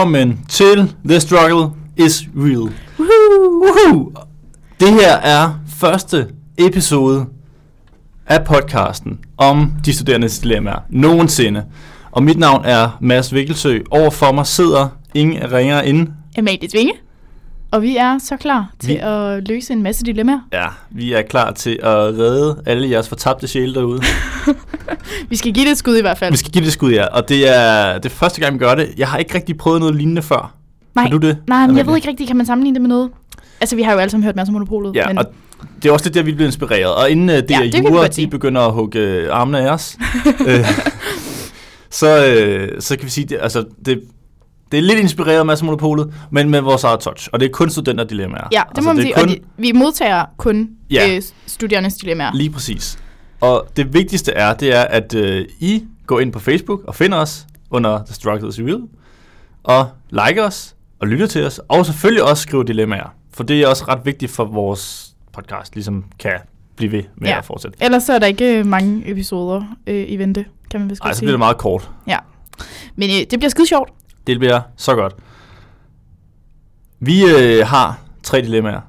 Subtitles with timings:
[0.00, 2.72] Velkommen til The Struggle is Real.
[2.98, 4.12] Woohoo!
[4.80, 7.26] Det her er første episode
[8.26, 11.64] af podcasten om de studerendes dilemmaer nogensinde.
[12.10, 13.78] Og mit navn er Mads Vikkelsø.
[13.90, 16.08] Overfor mig sidder ingen ringer ind.
[16.38, 16.92] Amalie Tvinge.
[17.72, 20.40] Og vi er så klar til Vi- at løse en masse dilemmaer.
[20.52, 24.00] Ja, vi er klar til at redde alle jeres fortabte sjæle derude.
[25.30, 26.30] Vi skal give det et skud i hvert fald.
[26.32, 27.04] Vi skal give det et skud, ja.
[27.06, 28.88] Og det er det er første gang, vi gør det.
[28.96, 30.54] Jeg har ikke rigtig prøvet noget lignende før.
[30.94, 31.38] Nej, Har du det?
[31.48, 33.10] nej, men jeg ved ikke rigtigt, kan man sammenligne det med noget?
[33.60, 34.94] Altså, vi har jo alle sammen hørt masser af Monopolet.
[34.96, 35.24] Ja, men og
[35.82, 36.94] det er også det der, vi bliver inspireret.
[36.94, 39.98] Og inden uh, det Ja, er jura, de begynder at hugge øh, armene af os,
[40.46, 40.64] øh,
[41.90, 44.00] så, øh, så kan vi sige, det, altså, det,
[44.72, 47.28] det er lidt inspireret af Mads Monopolet, men med vores eget touch.
[47.32, 48.48] Og det er kun studenter-dilemmaer.
[48.52, 49.14] ja, det må altså, man det sige.
[49.14, 51.06] kun, de, vi modtager kun Ja.
[51.08, 51.16] ja.
[51.16, 52.30] øh, studerendes dilemmaer.
[52.34, 52.98] Lige præcis.
[53.40, 57.18] Og det vigtigste er, det er, at øh, I går ind på Facebook og finder
[57.18, 58.80] os under The Struggle is Real,
[59.64, 63.14] og like os, og lytter til os, og selvfølgelig også skrive dilemmaer.
[63.34, 66.32] For det er også ret vigtigt for vores podcast, ligesom kan
[66.76, 67.38] blive ved med Ja.
[67.38, 67.78] at fortsætte.
[67.80, 71.12] Ellers så er der ikke øh, mange episoder øh, i vente, kan man vist Ej,
[71.12, 71.90] så bliver det meget kort.
[72.96, 73.90] Men øh, det bliver skide sjovt.
[74.30, 75.14] Det bliver så godt.
[77.00, 78.80] Vi øh, har tre dilemmaer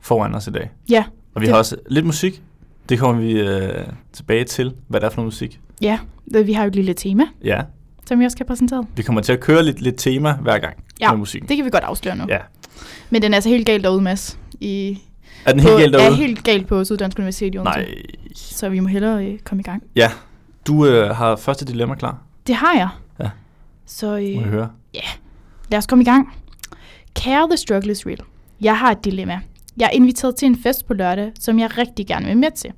[0.00, 0.70] foran os i dag.
[0.90, 2.42] Ja, Og vi Det- har også lidt musik.
[2.88, 5.60] Det kommer vi øh, tilbage til, hvad det er for noget musik.
[5.80, 5.98] ja.
[6.34, 7.62] Øh, Vi har jo et lille tema, Ja,
[8.06, 8.86] som vi også kan præsentere.
[8.96, 11.48] vi kommer til at køre lidt, lidt tema hver gang Ja, med musikken.
[11.48, 12.24] Det kan vi godt afsløre nu.
[12.28, 12.38] Ja.
[13.10, 14.38] Men den er altså helt galt derude, Mads.
[14.60, 14.98] I,
[15.44, 16.16] Er den på, helt galt er derude?
[16.16, 17.58] helt galt på Syddansk Universitet i.
[17.58, 17.86] Nej.
[18.34, 19.82] Så vi må hellere øh, komme i gang.
[19.96, 20.10] Ja,
[20.66, 22.18] du øh, har første dilemma klar.
[22.46, 22.88] Det har jeg.
[23.20, 23.30] Ja.
[23.86, 25.18] Så Må jeg øh, høre.
[25.70, 26.34] lad os komme i gang.
[27.14, 28.20] Kære The Struggle is Real.
[28.60, 29.40] Jeg har et dilemma.
[29.76, 32.72] Jeg er inviteret til en fest på lørdag, som jeg rigtig gerne vil med til.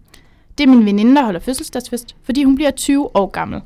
[0.59, 3.61] Det er min veninde, der holder fødselsdagsfest, fordi hun bliver 20 år gammel.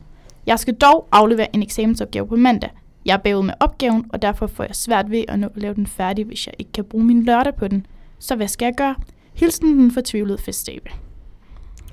[0.47, 2.71] Jeg skal dog aflevere en eksamensopgave på mandag.
[3.05, 5.75] Jeg er bagud med opgaven, og derfor får jeg svært ved at nå at lave
[5.75, 7.87] den færdig, hvis jeg ikke kan bruge min lørdag på den.
[8.19, 8.95] Så hvad skal jeg gøre?
[9.35, 10.91] Hilsen den fortvivlede feststabe.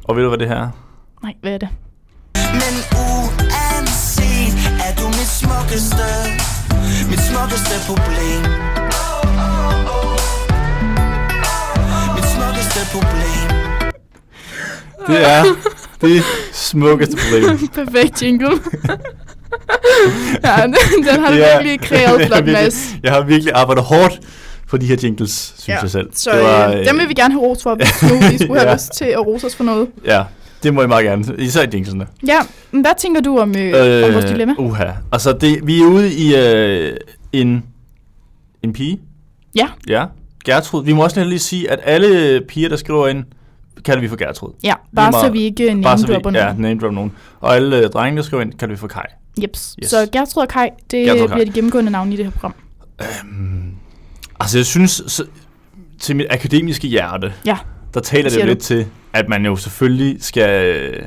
[0.04, 0.70] Og ved du, hvad det her er?
[1.24, 1.70] Nej, hvad er det?
[2.36, 2.76] Men
[3.08, 6.49] uanset er du mit smukkeste
[7.10, 8.42] Mit smukkeste problem
[12.16, 13.50] Mit smukkeste problem
[15.08, 15.44] Det er
[16.02, 16.24] det
[16.54, 17.68] smukkeste problem.
[17.86, 18.50] Perfekt jingle.
[20.46, 20.76] ja, den,
[21.08, 22.90] den har du er- virkelig kreeret jeg flot, har virkelig- Mads.
[23.04, 24.20] Jeg har virkelig arbejdet hårdt
[24.70, 26.08] på de her jingles, synes Ja, jeg selv.
[26.14, 28.60] Så det var, øh, dem vil vi gerne have ros for, hvis nu vi skulle
[28.60, 28.76] have Ja.
[28.76, 29.88] lyst til at rose os for noget.
[30.06, 30.24] Ja,
[30.64, 31.26] det må I meget gerne.
[31.38, 32.08] Især i jinglesene.
[32.28, 32.40] Ja,
[32.72, 34.54] men hvad tænker du om, øh, om vores dilemma?
[34.58, 34.86] Uha.
[35.12, 36.98] Altså, det, vi er ude i øh,
[37.32, 37.64] en,
[38.64, 39.00] en pige.
[39.56, 39.68] Ja.
[39.88, 40.06] Ja.
[40.46, 40.86] Gertrud.
[40.86, 43.24] Vi må også lige sige, at alle piger, der skriver ind,
[43.86, 44.50] kalder vi for Gertrud.
[44.64, 46.62] Ja, bare meget- så vi ikke vi, name-dropper ja, nogen.
[46.62, 47.12] name drop nogen.
[47.40, 49.02] Og alle øh, drenge, der skriver ind, kalder vi for Kai.
[49.42, 49.76] Jeps.
[49.84, 49.90] Yes.
[49.90, 51.36] Så Gertrud og Kai, det Gertrud og Kai.
[51.36, 52.54] bliver de gennemgående navne i det her program.
[53.02, 53.72] Øhm,
[54.40, 55.24] altså, jeg synes, så,
[56.00, 57.58] til mit akademiske hjerte, Ja.
[57.94, 61.04] der taler det jo lidt til, at man jo selvfølgelig skal, øh,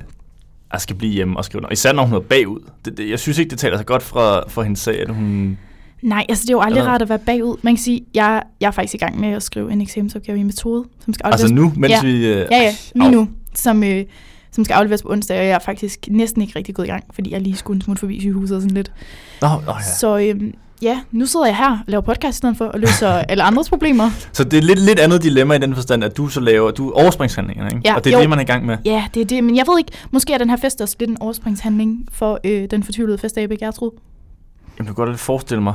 [0.71, 1.73] altså skal blive hjemme og skrive noget.
[1.73, 2.61] Især når hun er bagud.
[2.85, 5.59] Det, det, jeg synes ikke, det taler så godt for, for hendes sag, at hun...
[6.03, 7.57] Nej, altså det er jo aldrig rart at være bagud.
[7.63, 10.43] Man kan sige, jeg, jeg er faktisk i gang med at skrive en eksamensopgave i
[10.43, 12.01] metode, som skal afleveres Altså nu, mens Ja.
[12.03, 12.27] vi...
[12.27, 14.05] Øh, Ja, ja, lige nu, som, øh,
[14.53, 17.05] som skal afleveres på onsdag, og jeg er faktisk næsten ikke rigtig gået i gang,
[17.15, 18.93] fordi jeg lige skulle en smut forbi sygehuset og sådan lidt.
[19.43, 19.83] Nå, nå, ja.
[19.99, 23.09] Så øhm, ja, nu sidder jeg her og laver podcast i stedet for, og løser
[23.31, 24.11] alle andres problemer.
[24.33, 26.93] Så det er lidt, lidt andet dilemma i den forstand, at du så laver du
[26.93, 27.81] overspringshandlinger, ikke?
[27.85, 28.21] Ja, og det er jo.
[28.21, 28.77] det, man er i gang med.
[28.85, 31.11] Ja, det er det, men jeg ved ikke, måske er den her fest også lidt
[31.11, 33.91] en overspringshandling for øh, den fortvivlede festabe Gertrud.
[34.79, 35.75] Jamen, du kan godt forestille mig,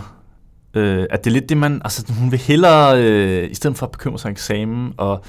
[0.74, 1.82] øh, at det er lidt det, man...
[1.84, 5.26] Altså, hun vil hellere, øh, i stedet for at bekymre sig om eksamen, og,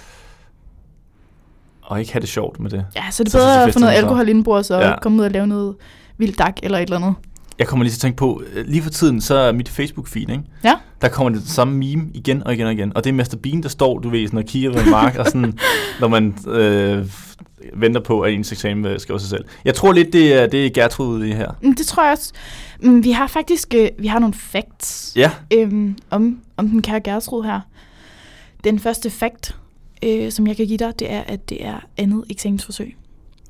[1.83, 2.85] og ikke have det sjovt med det.
[2.97, 5.01] Ja, så er det Så til bedre at få noget alkohol indenbords og ja.
[5.01, 5.75] komme ud og lave noget
[6.19, 7.15] vildt dak eller et eller andet.
[7.59, 10.19] Jeg kommer lige til at tænke på, øh, lige for tiden, så er mit Facebook-feed,
[10.19, 10.41] ikke?
[10.65, 10.75] Ja.
[11.01, 12.93] Der kommer det samme meme igen og igen og igen.
[12.97, 13.37] Og det er Mr.
[13.43, 15.59] Bean, der står, du ved, sådan og kigger på en mark, og sådan,
[16.01, 17.07] når man øh,
[17.75, 19.45] venter på, at ens eksamen øh, skriver sig selv.
[19.65, 21.51] Jeg tror lidt, det er, det er Gertrud i her.
[21.63, 22.33] Mm, Det tror jeg også.
[22.83, 27.01] Mm, Vi har faktisk øh, vi har nogle facts Ja, øhm, om, om den kære
[27.01, 27.61] Gertrud her.
[28.65, 29.57] Den første fact,
[30.05, 32.97] øh, som jeg kan give dig, det er, at det er andet eksamensforsøg.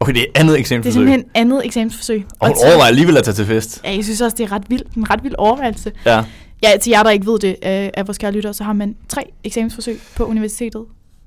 [0.00, 0.92] Okay, det er andet Det er eksamensforsøg.
[0.92, 2.24] simpelthen andet eksamensforsøg.
[2.38, 3.80] Og hun til- overvejer alligevel at tage til fest.
[3.84, 4.96] Ja, jeg synes også, det er ret vildt.
[4.96, 5.92] En ret vild overvejelse.
[6.06, 6.24] Ja.
[6.62, 7.56] Ja, til jer, der ikke ved det øh,
[7.94, 10.84] af vores kære lyttere, så har man tre eksamensforsøg på universitetet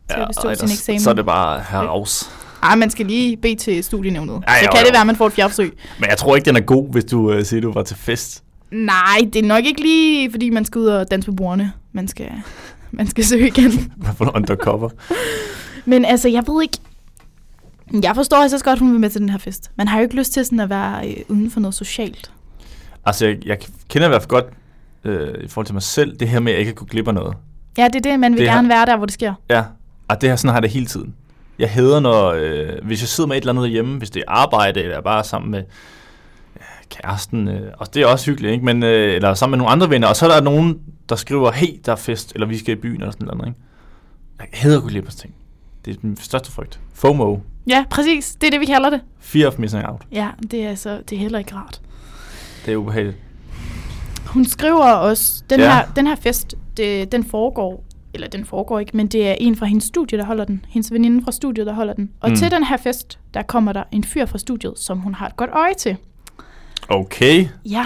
[0.10, 1.00] til at bestå og sin eksamen.
[1.02, 2.30] Så er det bare heraus.
[2.64, 4.34] Ej, man skal lige bede til studienævnet.
[4.48, 4.86] Ja, så jo, kan jo.
[4.86, 5.74] det være, at man får et fjerde forsøg.
[6.00, 7.96] Men jeg tror ikke, den er god, hvis du øh, siger, at du var til
[7.98, 8.44] fest.
[8.72, 11.72] Nej, det er nok ikke lige, fordi man skal ud og danse på bordene.
[11.94, 12.28] Man skal,
[12.92, 13.94] man skal søge igen.
[14.18, 14.90] På en undercover.
[15.86, 16.78] Men altså, jeg ved ikke...
[18.04, 19.72] Jeg forstår altså godt, hun vil med til den her fest.
[19.76, 22.32] Man har jo ikke lyst til sådan at være øh, uden for noget socialt.
[23.06, 23.58] Altså, jeg, jeg
[23.90, 24.46] kender i hvert fald godt,
[25.04, 27.08] øh, i forhold til mig selv, det her med, at jeg ikke kan gå glip
[27.08, 27.34] af noget.
[27.78, 29.34] Ja, det er det, man vil Det gerne være der, hvor det sker.
[29.50, 29.64] Ja,
[30.08, 31.16] og det her, sådan har jeg det hele tiden.
[31.60, 34.32] Jeg hader, når, øh, hvis jeg sidder med et eller andet hjemme, hvis det er
[34.32, 35.64] arbejde, eller bare sammen med
[36.56, 38.66] ja, kæresten, øh, og det er også hyggeligt, ikke?
[38.66, 40.80] Men, øh, eller sammen med nogle andre venner, og så er der nogen,
[41.10, 43.60] der skriver, hey, der er fest, eller vi skal i byen, eller sådan noget, ikke?
[44.40, 45.34] Jeg hader at gå glip af ting.
[45.86, 46.80] Det er den største frygt.
[46.94, 47.38] FOMO.
[47.68, 48.36] Ja, præcis.
[48.42, 49.02] Det er det, vi kalder det.
[49.20, 50.02] Fear of missing out.
[50.12, 51.82] Ja, det er, altså, det er heller ikke rart.
[52.66, 53.18] Det er ubehageligt.
[54.26, 55.74] Hun skriver også, den, Ja.
[55.74, 59.56] her, den her fest, det, den foregår, eller den foregår ikke, men det er en
[59.56, 60.66] fra hendes studie, der holder den.
[60.70, 62.10] Hendes veninde fra studiet, der holder den.
[62.20, 62.36] Og mm.
[62.36, 65.36] til den her fest, der kommer der en fyr fra studiet, som hun har et
[65.36, 65.98] godt øje til.
[66.90, 67.48] Okay.
[67.66, 67.86] Ja,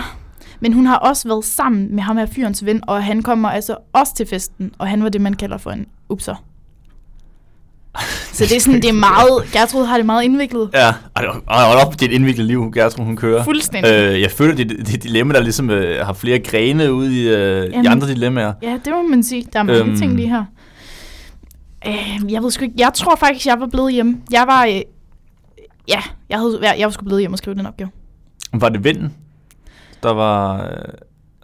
[0.60, 3.78] men hun har også været sammen med ham her fyrens ven, og han kommer altså
[3.94, 6.44] også til festen, og han var det, man kalder for en upser.
[8.32, 10.70] Så det er sådan, det er meget, Gertrud har det meget indviklet.
[10.74, 10.94] Ja,
[11.48, 13.44] hold op, det er et indviklet liv, Gertrud, hun kører.
[13.44, 13.92] Fuldstændig.
[13.92, 17.22] Øh, jeg føler, det, det er et dilemma, der ligesom øh, har flere grene ude
[17.24, 18.54] i, øh, i andre dilemmaer.
[18.64, 19.48] Ja, det må man sige.
[19.54, 19.98] Der er mange Øhm.
[19.98, 20.44] ting lige her.
[21.88, 22.76] Øh, jeg ved sgu ikke.
[22.78, 24.18] Jeg tror faktisk, jeg var blevet hjemme.
[24.32, 24.66] Jeg var...
[24.66, 24.82] Øh,
[25.88, 27.90] ja, jeg, havde, jeg, jeg var sgu blevet hjemme og skrive den opgave.
[28.54, 29.14] Var det vennen,
[30.04, 30.72] der var, øh,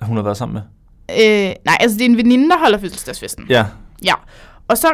[0.02, 0.62] hun har været sammen med?
[1.24, 3.46] Øh, nej, altså det er en veninde, der holder fødselsdagsfesten.
[3.50, 3.66] Ja,
[4.06, 4.14] Ja.
[4.68, 4.88] Og så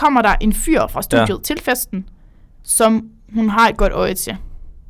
[0.00, 1.34] kommer der en fyr fra studiet ja.
[1.44, 2.04] til festen,
[2.64, 3.02] som
[3.34, 4.36] hun har et godt øje til.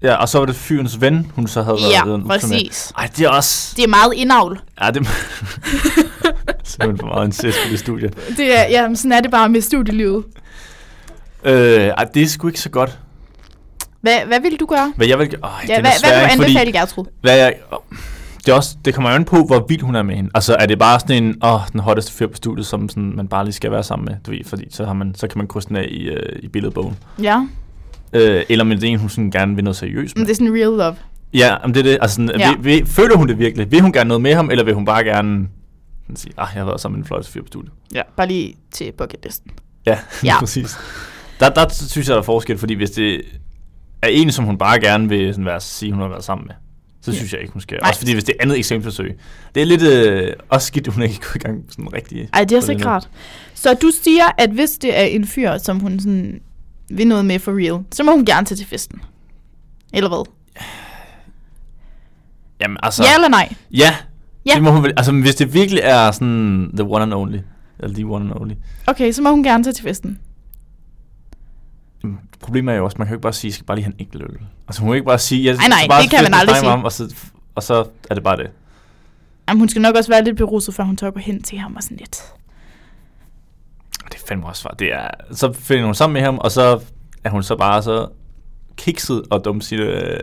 [0.03, 2.29] ja, og så var det fyrens ven, hun så havde Ja, været med.
[2.29, 2.93] præcis.
[2.99, 3.73] Ej, det er også...
[3.77, 4.61] Det er meget indavl.
[4.83, 5.11] Ja, det er
[6.65, 8.11] simpelthen for meget incest i det studie.
[8.37, 10.25] Det er, ja, men sådan er det bare med studielivet.
[11.45, 11.53] Øh,
[11.87, 12.99] ej, det er sgu ikke så godt.
[14.01, 14.93] Hvad, hvad vil du gøre?
[14.97, 15.35] Hvad jeg vil...
[15.45, 17.05] Åh, Ja, den hvad, hvad vil du anbefale, Gertrud?
[17.21, 17.79] Hvad jeg, åh,
[18.47, 20.31] det, er også, det kommer jo an på, hvor vild hun er med hende.
[20.35, 23.29] Altså, er det bare sådan en, åh, den hotteste fyr på studiet, som sådan, man
[23.29, 25.47] bare lige skal være sammen med, du ved, fordi så, har man, så kan man
[25.47, 26.97] krydse den af i, øh, i billedbogen.
[27.23, 27.47] Ja,
[28.13, 30.27] Øh, eller med det en, hun sådan gerne vil noget seriøst men med.
[30.27, 30.97] det er sådan real love.
[31.35, 31.99] Ja, om det er det.
[32.03, 32.55] Altså, sådan, Ja.
[32.55, 33.71] vil, vil, føler hun det virkelig?
[33.73, 35.49] Vil hun gerne noget med ham, eller vil hun bare gerne
[36.03, 37.73] sådan sige, ah, jeg har været sammen med en flot fyr på studiet?
[37.95, 38.03] Ja.
[38.17, 39.51] Bare lige til bucketlisten.
[39.87, 40.39] Ja, Ja.
[40.41, 40.79] præcis.
[41.41, 43.21] Der, der synes jeg, der er forskel, fordi hvis det
[44.03, 46.55] er en, som hun bare gerne vil sådan være, sige, hun har været sammen med,
[47.03, 47.17] så Ja.
[47.17, 47.79] synes jeg ikke, hun skal.
[47.83, 47.89] Nej.
[47.89, 49.19] Også fordi, hvis det er andet eksamensforsøg,
[49.55, 52.29] det er lidt øh, også skidt, hun ikke gået i gang med sådan rigtig...
[52.33, 53.09] Ej, det er så ikke rart.
[53.55, 56.41] Så du siger, at hvis det er en fyr, som hun sådan
[56.91, 59.01] vil noget med for real, så må hun gerne tage til festen.
[59.93, 60.29] Eller hvad?
[62.61, 63.03] Jamen, altså...
[63.05, 63.55] Ja eller nej?
[63.71, 63.95] Ja,
[64.47, 64.55] Ja.
[64.55, 67.39] det må hun altså hvis det virkelig er sådan the one and only,
[67.79, 68.55] eller the one and only.
[68.87, 70.19] Okay, så må hun gerne tage til festen.
[72.41, 73.95] Problemet er jo også, man kan jo ikke bare sige, jeg skal bare lige have
[73.99, 74.39] en enkelt øl.
[74.69, 76.57] Altså hun kan ikke bare sige, jeg Ej, nej, skal bare det kan man aldrig
[76.57, 76.69] sige.
[76.69, 77.15] Mam, og, så,
[77.55, 78.51] og så er det bare det.
[79.49, 81.77] Jamen, hun skal nok også være lidt beruset, før hun tør gå hen til ham
[81.77, 82.23] og sådan lidt.
[84.05, 84.79] Det er fandme også svært.
[84.79, 86.81] Det er, så finder hun sammen med ham, og så
[87.25, 88.09] er hun så bare så
[88.77, 90.21] kikset og dum siger, øh...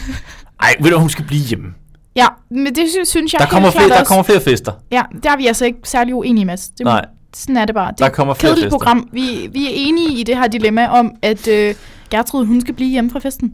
[0.62, 1.74] ej, ved du, hun skal blive hjemme.
[2.16, 4.08] Ja, men det synes, jeg Der kommer, flere, der også.
[4.08, 4.72] kommer flere fester.
[4.90, 6.68] Ja, der er vi altså ikke særlig uenige, Mads.
[6.68, 7.04] Det, Nej.
[7.36, 7.90] Sådan er det bare.
[7.90, 8.70] Det Der er kommer et flere fester.
[8.70, 9.08] program.
[9.12, 11.74] Vi, vi er enige i det her dilemma om, at øh,
[12.10, 13.52] Gertrud, hun skal blive hjemme fra festen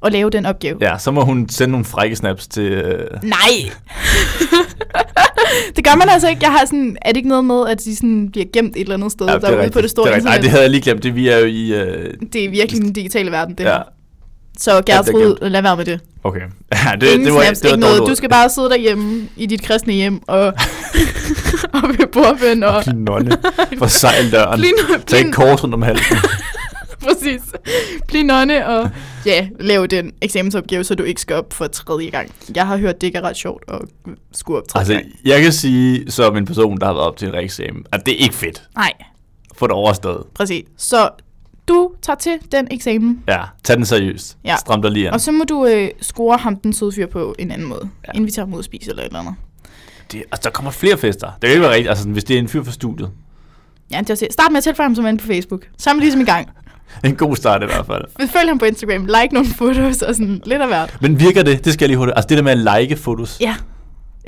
[0.00, 0.78] og lave den opgave.
[0.80, 2.62] Ja, så må hun sende nogle frække snaps til...
[2.62, 3.08] Øh...
[3.22, 3.70] Nej!
[5.76, 6.40] det gør man altså ikke.
[6.42, 8.94] Jeg har sådan, er det ikke noget med, at de sådan bliver gemt et eller
[8.94, 9.72] andet sted Ja, er derude rigtigt.
[9.74, 10.24] på det store det er rigtigt.
[10.24, 10.42] Nej, internet?
[10.42, 11.02] det havde jeg lige glemt.
[11.02, 11.72] Det, vi er jo i...
[11.74, 12.14] Øh...
[12.32, 13.82] det er virkelig den digitale verden, det ja, her.
[14.60, 16.00] Så er Gertrud, lad være med det.
[16.24, 16.40] okay.
[16.72, 18.02] Ja, det, Ingen det var, snaps, det var ikke noget.
[18.10, 20.38] Du skal bare sidde derhjemme i dit kristne hjem og,
[21.74, 22.82] og ved bordbøn og...
[22.84, 23.30] Bliv nonne.
[23.78, 24.60] For sejl døren.
[24.60, 24.72] Bliv
[25.06, 26.16] Tag et kors rundt om halsen.
[27.02, 27.40] Præcis.
[28.08, 28.90] Bliv nonne og
[29.26, 32.30] ja, lav den eksamensopgave, så du ikke skal op for tredje gang.
[32.54, 33.78] Jeg har hørt, det ikke er ret sjovt at
[34.32, 35.06] skulle op tredje altså, gang.
[35.24, 38.14] jeg kan sige, som en person, der har været op til en reeksamen, at det
[38.14, 38.62] er ikke fedt.
[38.76, 38.92] Nej,
[39.56, 40.22] Få det overstået.
[40.34, 40.64] præcis.
[40.78, 41.08] Så
[41.68, 44.36] du tager til den eksamen, Ja, tag den seriøst.
[44.44, 44.56] Ja.
[44.56, 45.12] Stram dig lige an.
[45.14, 47.88] og så må du øh, score ham den søde fyr på en anden måde.
[48.06, 48.12] Ja.
[48.18, 49.34] Invitere ham ud at spise eller et eller andet.
[50.12, 51.26] Det, altså, der kommer flere fester.
[51.26, 51.88] Det kan ikke være rigtigt.
[51.88, 53.10] Altså, hvis det er en fyr fra studiet.
[53.90, 55.62] Ja, det er også- Start med at tilføje ham som ven på Facebook.
[55.78, 56.48] Så er man ligesom i gang.
[57.04, 58.28] En god start i hvert fald.
[58.28, 60.96] Følg ham på Instagram, like nogle fotos og sådan lidt af hvert.
[61.00, 61.64] Men virker det?
[61.64, 62.16] Det skal jeg lige hurtigt.
[62.16, 63.38] Altså det der med at like fotos.
[63.40, 63.54] Ja,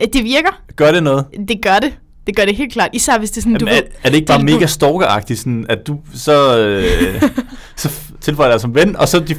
[0.03, 0.63] Øh, det virker.
[0.77, 1.25] Gør det noget?
[1.49, 1.99] Det gør det.
[2.29, 2.91] Det gør det helt klart.
[2.93, 3.91] Især hvis det er sådan, du Jamen, er, ved...
[4.03, 7.23] er det ikke bare det mega stalkeragtigt, sådan, at du så, øh,
[7.77, 9.35] så tilføjer dig som ven, og så de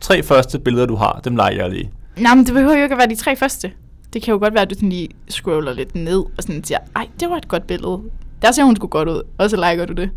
[0.00, 1.90] tre første billeder, du har, dem liker jeg lige.
[2.16, 3.72] Nej, men det behøver jo ikke at være de tre første.
[4.12, 6.78] Det kan jo godt være, at du sådan lige scroller lidt ned og sådan siger,
[6.96, 8.00] ej, det var et godt billede.
[8.42, 10.10] Der ser hun sgu godt ud, og så liker du det.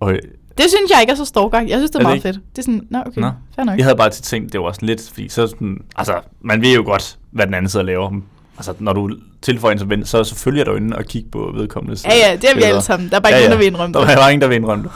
[0.00, 0.18] Okay.
[0.58, 1.60] Det synes jeg ikke er så stalker.
[1.60, 2.28] Jeg synes, det er, Er det meget ikke?
[2.28, 2.56] fedt.
[2.56, 3.30] Det er sådan, nå okay, Nå.
[3.56, 3.78] fair nok.
[3.78, 6.74] Jeg havde bare til tænkt, det var sådan lidt, fordi så sådan, altså, man ved
[6.74, 8.20] jo godt, hvad den anden sidder og laver.
[8.56, 11.52] Altså, når du tilføjer en som ven, så, følger jeg dig inde og kigge på
[11.56, 12.00] vedkommende.
[12.04, 13.10] Ja, ja, det er vi alle sammen.
[13.10, 14.08] Der er bare ikke nogen, der vil indrømme Der det.
[14.08, 14.92] var bare ingen, der vil indrømme det.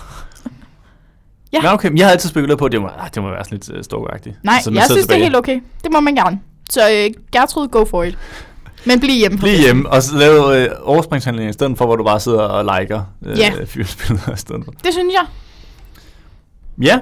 [1.53, 1.61] Ja.
[1.61, 3.45] Nå, okay, men jeg havde altid spekuleret på, at det må, ah, det må være
[3.45, 4.37] sådan lidt uh, stalkeragtigt.
[4.45, 5.23] Nej, så man jeg synes, det er tilbage.
[5.23, 5.61] helt okay.
[5.85, 6.41] Det må man gerne.
[6.71, 8.19] Så øh, Gertrud, go for it.
[8.85, 9.39] Men bliv hjemme.
[9.39, 12.79] Bliv hjemme, og så lave øh, overspringshandlinger i stedet for, hvor du bare sidder og
[12.81, 13.53] liker øh, Ja.
[13.67, 14.73] fyrbilleder i stedet for.
[14.85, 15.25] Det synes jeg.
[16.83, 16.99] Ja.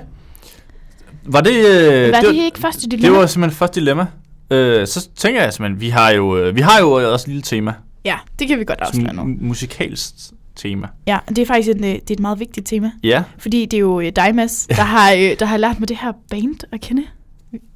[1.24, 1.52] Var det...
[1.54, 3.18] Øh, Var det, det var, ikke første det dilemma?
[3.18, 4.06] var simpelthen første dilemma.
[4.50, 7.42] Øh, så tænker jeg simpelthen, vi har jo, øh, vi har jo også et lille
[7.42, 7.74] tema.
[8.04, 9.24] Ja, det kan vi godt afsløre nu.
[9.40, 10.14] musikalsk
[10.56, 10.86] tema.
[11.06, 12.90] Ja, det er faktisk et, øh, det er et meget vigtigt tema.
[13.02, 15.96] Ja, Fordi det er jo øh, dig, Mads, der har, der har lært mig det
[15.96, 17.02] her band at kende.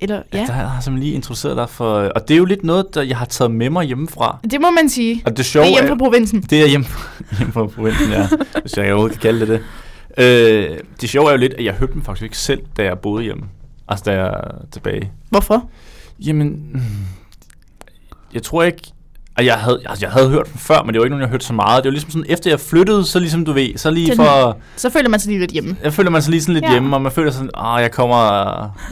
[0.01, 0.39] Eller, ja.
[0.39, 1.95] ja, der har jeg simpelthen lige introduceret dig for...
[1.95, 4.39] Og det er jo lidt noget, der jeg har taget med mig hjemmefra.
[4.51, 5.23] det må man sige.
[5.25, 6.41] Og det Det sjove er hjemme fra provinsen.
[6.43, 6.87] Det er hjemme,
[7.39, 8.29] hjemme fra provinsen, ja.
[8.61, 9.61] hvis jeg overhovedet kan kalde det det.
[10.25, 12.99] Øh, det sjove er jo lidt, at jeg hørte dem faktisk ikke selv, da jeg
[12.99, 13.45] boede hjemme.
[13.89, 15.13] Altså, da jeg er tilbage.
[15.31, 15.71] Hvorfor?
[16.27, 16.83] Jamen,
[18.35, 18.93] jeg tror ikke...
[19.37, 21.31] at Jeg havde, altså, jeg havde hørt dem før, men det var ikke nogen, jeg
[21.31, 21.85] hørte så meget.
[21.85, 24.59] Det var ligesom sådan, efter jeg flyttede, så ligesom du ved, så lige for...
[24.77, 25.77] Så føler man sig lige lidt hjemme.
[25.83, 26.71] Jeg føler man sig lige sådan lidt Ja.
[26.73, 28.17] hjemme, og man føler sådan, ah, jeg kommer,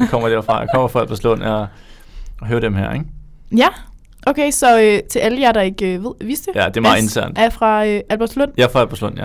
[0.00, 1.66] jeg kommer derfra, jeg kommer fra Albertslund, og,
[2.40, 3.04] og hører dem her, ikke?
[3.56, 3.68] Ja,
[4.26, 7.02] okay, så øh, til alle jer, der ikke øh, ved, vidste Ja, det er meget
[7.02, 7.38] internt.
[7.38, 8.52] er fra øh, Albertslund.
[8.56, 9.24] Jeg er fra Albertslund, ja.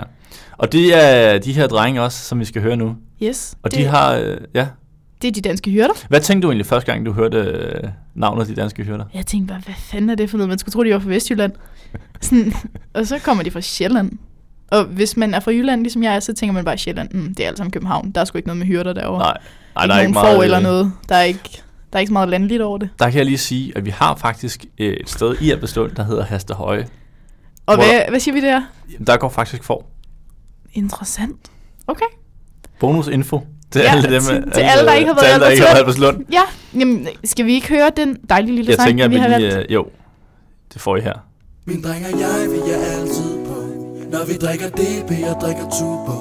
[0.58, 2.96] Og det er de her drenge også, som vi skal høre nu.
[3.22, 4.66] Yes, Og de har, øh, ja.
[5.22, 5.94] Det er de danske hyrder.
[6.08, 9.04] Hvad tænkte du egentlig første gang, du hørte øh, navnet de danske hyrder?
[9.14, 10.48] Jeg tænkte bare, hvad fanden er det for noget?
[10.48, 11.52] Man skulle tro, de var fra Vestjylland.
[12.20, 12.52] Sådan,
[12.94, 14.12] og så kommer de fra Sjælland.
[14.70, 17.14] Og hvis man er fra Jylland, ligesom jeg er, så tænker man bare Sjælland.
[17.14, 18.10] Mm, det er alt sammen København.
[18.10, 19.18] Der er sgu ikke noget med hyrder derovre.
[19.18, 19.38] Nej,
[19.74, 20.44] nej ikke der er ikke meget.
[20.44, 20.92] eller øh, noget.
[21.08, 21.62] Der er ikke,
[21.92, 22.88] der er ikke så meget landligt over det.
[22.98, 26.04] Der kan jeg lige sige, at vi har faktisk øh, et sted i Albertslund, der
[26.04, 26.88] hedder Hastehøje.
[27.66, 28.62] Og hvad, hvad siger vi der?
[29.06, 29.86] Der går faktisk for.
[30.72, 31.50] Interessant.
[31.86, 32.06] Okay.
[32.80, 33.40] Bonusinfo
[33.72, 34.22] til Ja, alle dem.
[34.22, 36.16] til- til alle, der ikke har været alle, der ikke har været Albertslund.
[36.32, 36.42] Ja,
[36.80, 39.50] jamen, skal vi ikke høre den dejlige lille Jeg sang, tænker, vi vi har lige...
[39.54, 39.70] valgt?
[39.70, 39.86] Øh, jo,
[40.72, 41.18] det får I her.
[41.66, 43.56] Min dreng og jeg, vi er altid på
[44.12, 46.16] Når vi drikker DB og drikker Tubo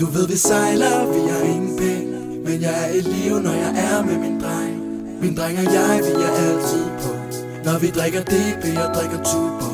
[0.00, 2.06] Du ved, vi sejler, vi har ingen penge
[2.46, 4.74] Men jeg er i live, når jeg er med min dreng
[5.22, 7.10] Min dreng og jeg, vi er altid på
[7.66, 9.68] Når vi drikker DB og drikker Tubo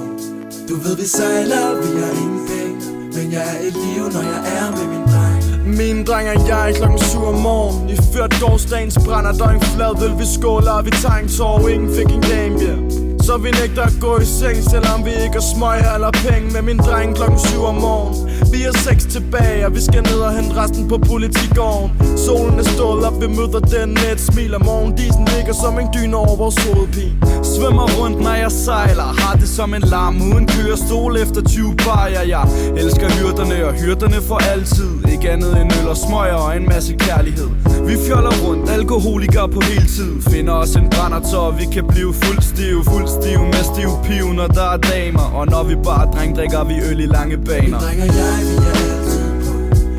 [0.68, 2.76] Du ved, vi sejler, vi har ingen penge
[3.16, 5.27] Men jeg er i live, når jeg er med min dreng
[5.76, 9.96] mine drenge og jeg klokken 7 om morgen I ført gårdsdagens brænder der en flad
[9.96, 13.07] fladøl Vi skåler, og vi tager en tår Ingen fik en game, yeah.
[13.28, 16.46] Så vi nægter at gå i seng Selvom vi ikke har smøg eller penge.
[16.54, 18.14] Med min dreng klokken 7 om morgen
[18.52, 21.88] Vi er seks tilbage Og vi skal ned og hente resten på politigården
[22.26, 25.78] Solen er stået op, vi møder den med et smil om morgen Disen ligger som
[25.78, 27.14] en dyne over vores hovedpine.
[27.52, 29.08] Svømmer rundt, når jeg sejler.
[29.22, 32.44] Har det som en larm uden kørestol efter 20 bajer Jeg
[32.76, 34.90] elsker hyrderne, og hyrderne for altid.
[35.12, 37.48] Ikke andet end øl og smøger og en masse kærlighed.
[37.88, 42.14] Vi fjoller rundt, alkoholikere på hele tid Finder os en brænder så vi kan blive
[42.14, 45.26] fuld stive Fuld stive med stiv piv, når der er damer.
[45.38, 47.78] Og når vi bare dreng, drikker vi øl i lange baner.
[47.78, 49.52] Vi drikker jeg, vi er altid på.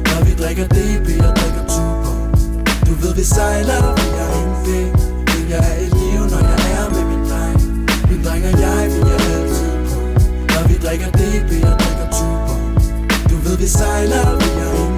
[0.09, 2.13] Når vi drikker DB jeg drikker tuber
[2.87, 4.91] Du ved, vi sejler, vi er en penge
[5.31, 7.57] Men jeg er et liv, når jeg er med min dreng.
[8.09, 9.99] Vi drikker jeg, vi er altid på.
[10.53, 12.57] Når vi drikker DB jeg drikker tuber
[13.29, 14.88] Du ved, vi sejler, vi en ingen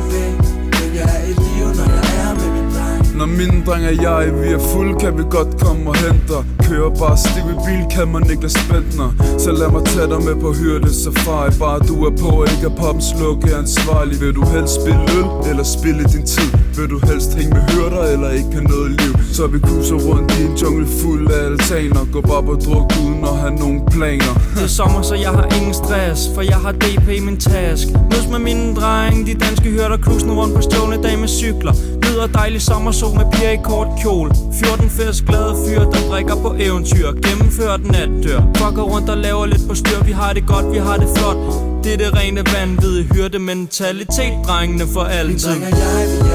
[3.21, 6.43] Når mine dreng og jeg, vi er fuld, kan vi godt komme og hente dig.
[6.67, 9.09] Kører bare stiv i bil, kan man ikke lade spændner
[9.43, 12.65] Så lad mig tage dig med på hyrde safari Bare du er på, og ikke
[12.71, 16.49] er poppen slukke ansvarlig Vil du helst spille øl, eller spille din tid?
[16.77, 19.13] Vil du helst hænge med hyrder, eller ikke have noget liv?
[19.33, 22.05] Så vi cruiser rundt i en jungle fuld af altaner.
[22.13, 24.33] Går bare på druk uden at have nogen planer.
[24.55, 27.87] Det er sommer, så jeg har ingen stress For jeg har DP i min task.
[28.11, 31.73] Mødes med mine drenge De danske hørter krusende rundt på stjålne damecykler
[32.05, 34.31] Nyder dejlig sommersol med piger i kort kjole
[34.63, 37.07] 14 fisk glade fyre, der drikker på eventyr.
[37.25, 40.03] Gennemført natdør Fucker rundt og laver lidt på styr.
[40.05, 41.37] Vi har det godt, vi har det flot.
[41.83, 45.49] Det er det rene vanvid Hørte mentalitet, drengene for Min altid.
[45.49, 46.30] dreng og jeg, vi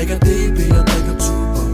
[0.00, 1.66] drikker DB jeg drikker tuber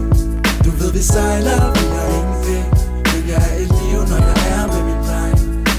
[0.65, 2.65] Du ved, vi sejler, vi har ingen penge
[3.11, 5.37] Men jeg er i live, når jeg er med min dreng.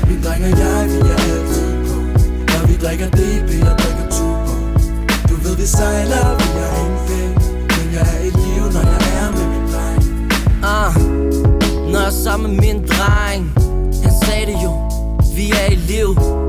[0.08, 1.96] Min dreng og jeg, vi er altid på.
[2.50, 4.56] Når vi drikker DB jeg drikker tuber
[5.28, 7.34] Du ved, vi sejler, vi har ingen penge
[7.76, 10.02] Men jeg er i live, når jeg er med min dreng.
[10.74, 10.92] Ah,
[11.92, 13.42] når jeg er sammen med min dreng.
[14.04, 14.72] Han sagde det jo.
[15.36, 16.47] Vi er i live.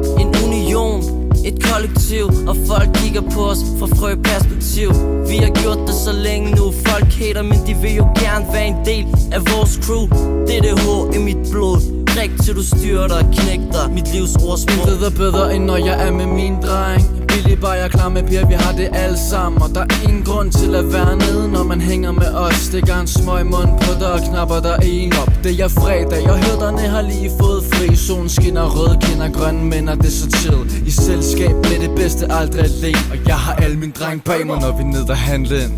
[1.50, 4.89] Et kollektiv Og folk kigger på os fra frøperspektiv
[5.29, 6.65] Vi har gjort det så længe nu.
[6.88, 10.03] Folk hater, men de vil jo gerne være en del af vores crew.
[10.48, 10.86] Det er det H
[11.18, 12.06] i mit blod.
[12.15, 14.88] Drik til du styrter og knægter Mit livs ordsprog.
[14.88, 17.19] Intet er bedre end når jeg er med min dreng.
[17.30, 20.24] Billy bare jeg klar med piger, vi har det alle sammen Og der er ingen
[20.24, 22.54] grund til at være nede, når man hænger med os.
[22.54, 25.34] Stikker en smøg mund på dig og knapper der en op.
[25.44, 27.96] Det er fredag, og hørderne har lige fået fri.
[27.96, 30.88] Solen skinner, røde kinder, grønne mænd og det er så chill.
[30.88, 34.60] I selskab bliver det bedste aldrig alene Og jeg har alle mine dreng bag mig,
[34.62, 35.74] når vi er nede og handle ind.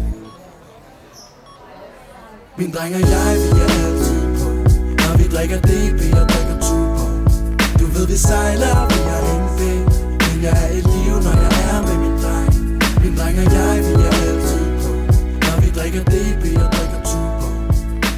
[2.58, 4.22] Min dreng og jeg, vi er altid
[5.31, 7.08] drikker DB og drikker tuber
[7.79, 9.81] Du ved vi sejler, vi er en fed
[10.20, 11.00] Men jeg er et
[13.31, 14.91] min dreng og jeg, vi er altid på
[15.41, 17.73] Når vi drikker DB og drikker Tuborg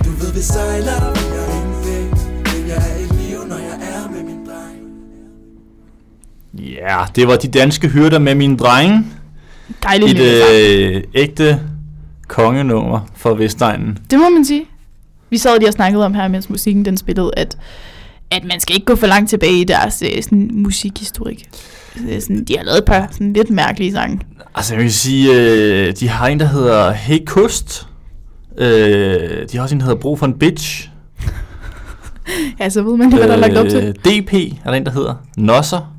[0.05, 2.09] Du ved vi sejler, vi har ingen penge
[2.43, 4.77] Men jeg er et liv, når jeg er med min dreng
[6.53, 9.05] Ja, det var de danske hyrder med mine drenge.
[9.83, 11.59] Dejligt Et øh, ægte
[12.27, 13.97] kongenummer for Vestegnen.
[14.11, 14.65] Det må man sige.
[15.29, 17.57] Vi sad lige og snakkede om her, mens musikken den spillede, at,
[18.31, 21.49] at man skal ikke gå for langt tilbage i deres øh, sådan, musikhistorik.
[21.97, 24.19] Det er Sådan, de har lavet et par sådan, lidt mærkelige sange.
[24.55, 27.87] Altså, jeg vil sige, øh, de har en, der hedder Hey Kust.
[28.57, 28.67] Øh,
[29.51, 30.89] de har også en, der hedder Brug for en Bitch.
[32.59, 33.83] Ja, så ved man jo, hvad der er lagt op til.
[33.83, 35.15] Øh, DP er der en, der hedder.
[35.37, 35.93] Nosser.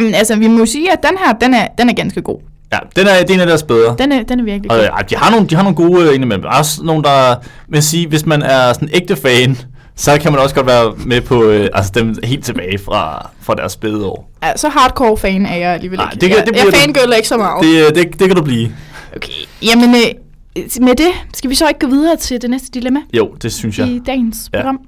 [0.00, 2.38] Jamen, altså, vi må sige, at den her, den er, den er ganske god.
[2.72, 3.96] Ja, den er, det er en af deres bedre.
[3.98, 4.84] Den er, den er virkelig Og, god.
[4.84, 6.42] ja, de har nogle, de har nogle gode øh, indimellem.
[6.42, 7.34] Der er også nogle, der
[7.68, 9.58] vil sige, hvis man er sådan ægte fan,
[9.96, 13.54] så kan man også godt være med på øh, altså dem helt tilbage fra, fra
[13.54, 14.30] deres spæde år.
[14.42, 16.20] Ja, så hardcore fan er jeg alligevel Nej, ikke.
[16.20, 17.64] det kan- jeg, det jeg bliver du- fangirler ikke så meget.
[17.64, 18.72] Det, øh, det, det kan du blive.
[19.16, 19.32] Okay,
[19.62, 23.34] jamen øh, med det skal vi så ikke gå videre til det næste dilemma Jo,
[23.42, 23.88] det synes jeg.
[23.88, 24.58] i dagens Ja.
[24.58, 24.80] program.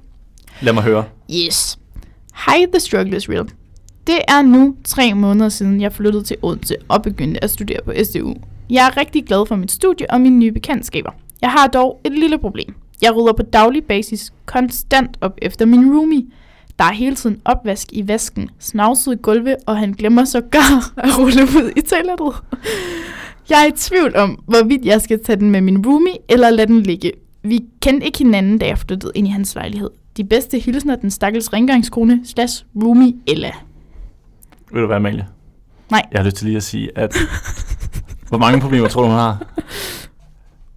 [0.61, 1.03] Lad mig høre.
[1.45, 1.77] Yes.
[2.47, 3.45] Hi, The Struggle is Real.
[4.07, 7.93] Det er nu tre måneder siden, jeg flyttede til Odense og begyndte at studere på
[8.03, 8.33] SDU.
[8.69, 11.11] Jeg er rigtig glad for mit studie og mine nye bekendtskaber.
[11.41, 12.75] Jeg har dog et lille problem.
[13.01, 16.25] Jeg rydder på daglig basis konstant op efter min roomie.
[16.79, 21.43] Der er hele tiden opvask i vasken, snavsede gulve, og han glemmer sågar at rulle
[21.43, 22.33] ud i toilettet.
[23.49, 26.67] Jeg er i tvivl om, hvorvidt jeg skal tage den med min roomie, eller lade
[26.67, 27.11] den ligge.
[27.43, 29.89] Vi kendte ikke hinanden, da jeg flyttede ind i hans lejlighed.
[30.17, 33.51] De bedste hilsner den stakkels rengøringskone slash roomie Ella.
[34.71, 35.27] Vil du være Amalie?
[35.91, 36.05] Nej.
[36.11, 37.15] Jeg har lyst til lige at sige, at...
[38.29, 39.47] hvor mange problemer tror du, hun har?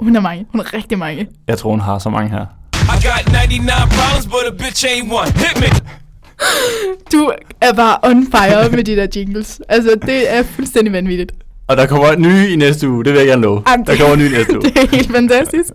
[0.01, 0.47] Hun er mange.
[0.53, 1.27] Hun er rigtig mange.
[1.49, 2.45] Jeg tror, hun har så mange her.
[2.75, 5.33] I got 99 problems, but a bitch ain't one.
[5.33, 5.67] Hit me.
[7.13, 9.61] Du er bare on fire med de der jingles.
[9.69, 11.33] Altså, det er fuldstændig vanvittigt.
[11.69, 13.63] Og der kommer nye i næste uge, det vil jeg gerne love.
[13.71, 14.63] Jamen, Der kommer nye i næste uge.
[14.63, 15.71] det er helt fantastisk.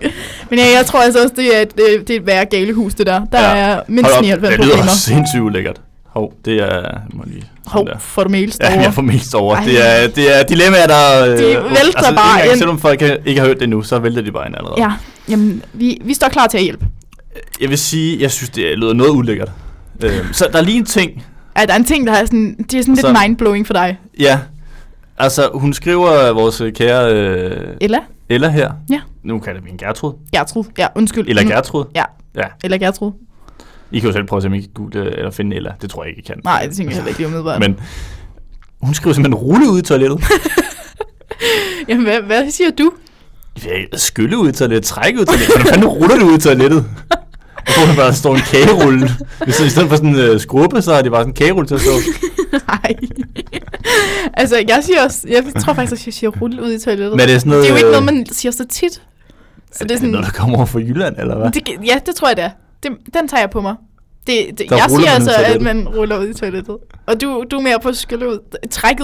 [0.49, 2.45] Men ja, jeg tror altså også, det er et, det er- det er et værre
[2.45, 3.25] galehus, det der.
[3.31, 3.55] Der Ja.
[3.57, 4.91] er mindst Hold op, 99 Det lyder problemer.
[4.91, 5.81] sindssygt ulækkert.
[6.05, 6.75] Hov, det er...
[6.75, 7.43] Jeg må lige...
[7.67, 7.97] Hov, der.
[7.99, 8.83] får du mails Ja, derovre?
[8.83, 9.01] jeg får
[9.35, 9.55] over.
[9.55, 9.63] Ej.
[9.63, 11.25] Det er, det er dilemmaer, der...
[11.25, 11.61] øh, De vælter
[12.01, 12.57] bare ikke engang, ind.
[12.57, 14.81] Selvom folk ikke har hørt det nu, så vælter de bare ind allerede.
[14.81, 14.91] Ja,
[15.29, 16.85] jamen, vi, vi står klar til at hjælpe.
[17.61, 19.51] Jeg vil sige, jeg synes, det lyder noget ulækkert.
[20.03, 21.23] Øhm, så der er lige en ting.
[21.57, 23.73] Ja, der er en ting, der er sådan, det er sådan lidt Så- mindblowing for
[23.73, 23.97] dig.
[24.19, 24.39] Ja,
[25.17, 27.99] altså hun skriver øh, vores øh, kære øh, Ella?
[28.29, 28.71] Ella her.
[28.89, 28.99] Ja.
[29.23, 30.13] Nu kalder vi en Gertrud.
[30.35, 30.63] Gertrud.
[30.77, 31.27] Ja, undskyld.
[31.29, 31.85] Eller Gertrud.
[31.95, 32.03] Ja.
[32.35, 32.43] Ja.
[32.63, 33.11] Eller Gertrud.
[33.93, 35.73] I kan jo selv prøve at se, om I kan google eller finde Ella.
[35.81, 36.41] Det tror jeg ikke, I kan.
[36.43, 37.59] Nej, det tænker jeg heller ikke lige umiddelbart.
[37.59, 37.79] Men
[38.81, 40.23] hun skriver simpelthen rulle ud i toilettet.
[41.89, 42.91] Jamen, hvad, hvad siger du?
[43.93, 45.55] Skylle ud i toilettet, trække ud i toilettet.
[45.55, 46.85] Hvordan fanden ruller du ud i toilettet?
[47.67, 49.09] Og hvor der bare står en kagerulle.
[49.43, 51.67] Hvis i stedet for sådan en uh, skrubbe, så har de bare sådan en kagerulle
[51.67, 51.91] til at stå.
[52.67, 52.95] Nej.
[54.33, 57.11] altså, jeg siger også, jeg tror faktisk, at jeg siger rulle ud i toilettet.
[57.11, 58.93] Men er det sådan noget, det er jo ikke øh, noget, man siger så tit.
[58.93, 58.99] Så
[59.71, 61.51] det er Er det sådan, noget, der kommer over fra Jylland, eller hvad?
[61.51, 62.49] det, ja, det tror jeg, det er.
[62.83, 63.75] Det, den tager jeg på mig.
[64.27, 66.77] Det, det, Der jeg siger altså, at man ruller ud i toilettet.
[67.07, 68.39] Og du, du er mere på at skylle ud.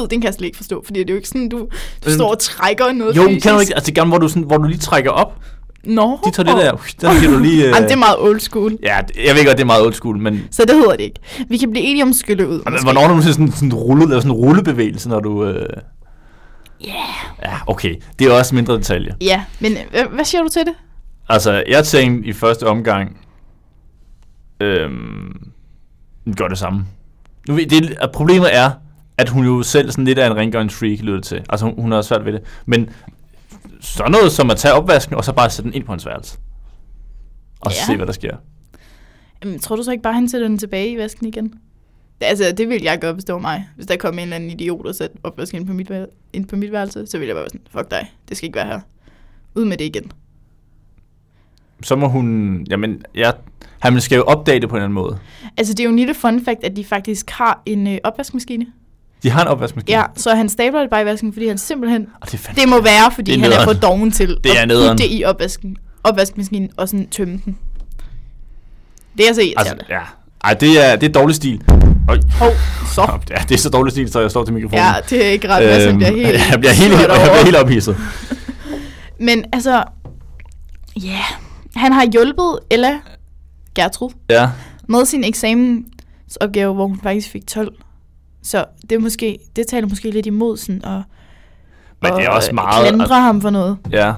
[0.07, 1.67] Den kan jeg slet ikke forstå, fordi det er jo ikke sådan, du,
[2.05, 3.43] du står og trækker noget Jo, fysisk.
[3.43, 3.73] kan du ikke?
[3.75, 5.33] Altså det gamle, hvor du, sådan, hvor du lige trækker op.
[5.83, 6.19] Nå.
[6.25, 7.63] De toiletter der, der giver du lige...
[7.65, 8.77] Uh, Jamen, det er meget old school.
[8.83, 10.41] Ja, det- jeg ved godt, det er meget old school, men...
[10.51, 11.19] Så det hedder det ikke.
[11.49, 12.61] Vi kan blive enige om skylle ud.
[12.65, 12.83] Men måske.
[12.83, 15.45] hvornår har du sådan, sådan, rulle, laver sådan en rullebevægelse, når du...
[15.45, 15.65] Øh...
[16.83, 16.93] Ja.
[17.43, 17.95] Ja, okay.
[18.19, 19.15] Det er også mindre detalje.
[19.21, 20.73] Ja, men øh, hvad siger du til det?
[21.29, 23.17] Altså, jeg tænkte i første omgang...
[24.59, 25.51] Øhm,
[26.37, 26.85] gør det samme.
[27.47, 28.71] Nu, det, at problemet er,
[29.17, 31.43] at hun jo selv sådan lidt er en rengøringsfreak, lyder det til.
[31.49, 32.41] Altså, hun, hun har svært ved det.
[32.65, 32.89] Men
[33.81, 36.37] sådan noget som at tage opvasken, og så bare sætte den ind på hans værelse.
[37.59, 37.85] Og Ja.
[37.85, 38.37] se, hvad der sker.
[39.43, 41.53] Jamen, tror du så ikke bare, han sætter den tilbage i vasken igen?
[42.21, 43.67] Altså, det vil jeg det var mig.
[43.75, 45.91] Hvis der kom en eller anden idiot og satte opvasken ind på mit,
[46.33, 48.55] ind på mit værelse, så ville jeg bare være sådan, fuck dig, det skal ikke
[48.55, 48.79] være her.
[49.55, 50.11] Ud med det igen.
[51.83, 52.65] Så må hun...
[52.69, 53.31] Jamen, ja,
[53.79, 55.17] han skal jo opdage det på en eller anden måde.
[55.57, 58.65] Altså, det er jo en lille fun fact, at de faktisk har en øh, opvaskemaskine.
[59.23, 59.97] De har en opvaskemaskine.
[59.97, 62.07] Ja, så han stabler det bare i vasken, fordi han simpelthen...
[62.21, 64.37] Og det, er fandme, Det må være, fordi Det er han er for doven til
[64.43, 64.89] Det er at nederen.
[64.97, 67.57] putte det i opvasken, opvaskemaskinen og sådan tømme den.
[69.17, 69.71] Det er altså irriterende.
[69.71, 70.01] altså, ja.
[70.43, 71.61] Ej, det er, det er dårlig stil.
[72.09, 72.19] Øj.
[72.39, 72.51] Hov,
[72.93, 73.19] så.
[73.29, 74.85] Ja, det er så dårlig stil, så jeg står til mikrofonen.
[74.85, 76.39] Ja, det er ikke ret, øhm, jeg bliver helt...
[76.51, 77.97] jeg bliver helt, jeg bliver helt ophidset.
[79.19, 79.83] Men altså,
[81.03, 81.23] ja, yeah.
[81.75, 82.99] han har hjulpet Ella
[83.81, 84.49] Gertrud Ja.
[84.89, 87.75] med sin eksamensopgave, hvor hun faktisk fik 12.
[88.43, 91.01] Så det, er måske, det taler måske lidt imod sådan at,
[92.01, 92.87] Men det er at, også meget...
[92.87, 93.77] klandre ham for noget.
[93.91, 94.13] Ja.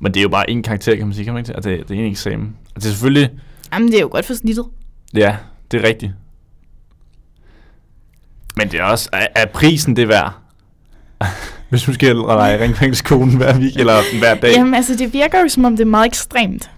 [0.00, 1.54] Men det er jo bare en karakter, kan man sige, kan man ikke?
[1.54, 2.56] Altså, det, det er en eksamen.
[2.74, 3.30] Altså, det er selvfølgelig...
[3.72, 4.64] Jamen, det er jo godt for snittet.
[5.14, 5.36] Ja,
[5.70, 6.12] det er rigtigt.
[8.56, 10.32] Men det er også, er, er prisen det værd?
[11.70, 14.52] Hvis du skal lege rengøringskonen hver week, eller hver dag.
[14.52, 16.70] Jamen, altså, det virker jo som om, det er meget ekstremt.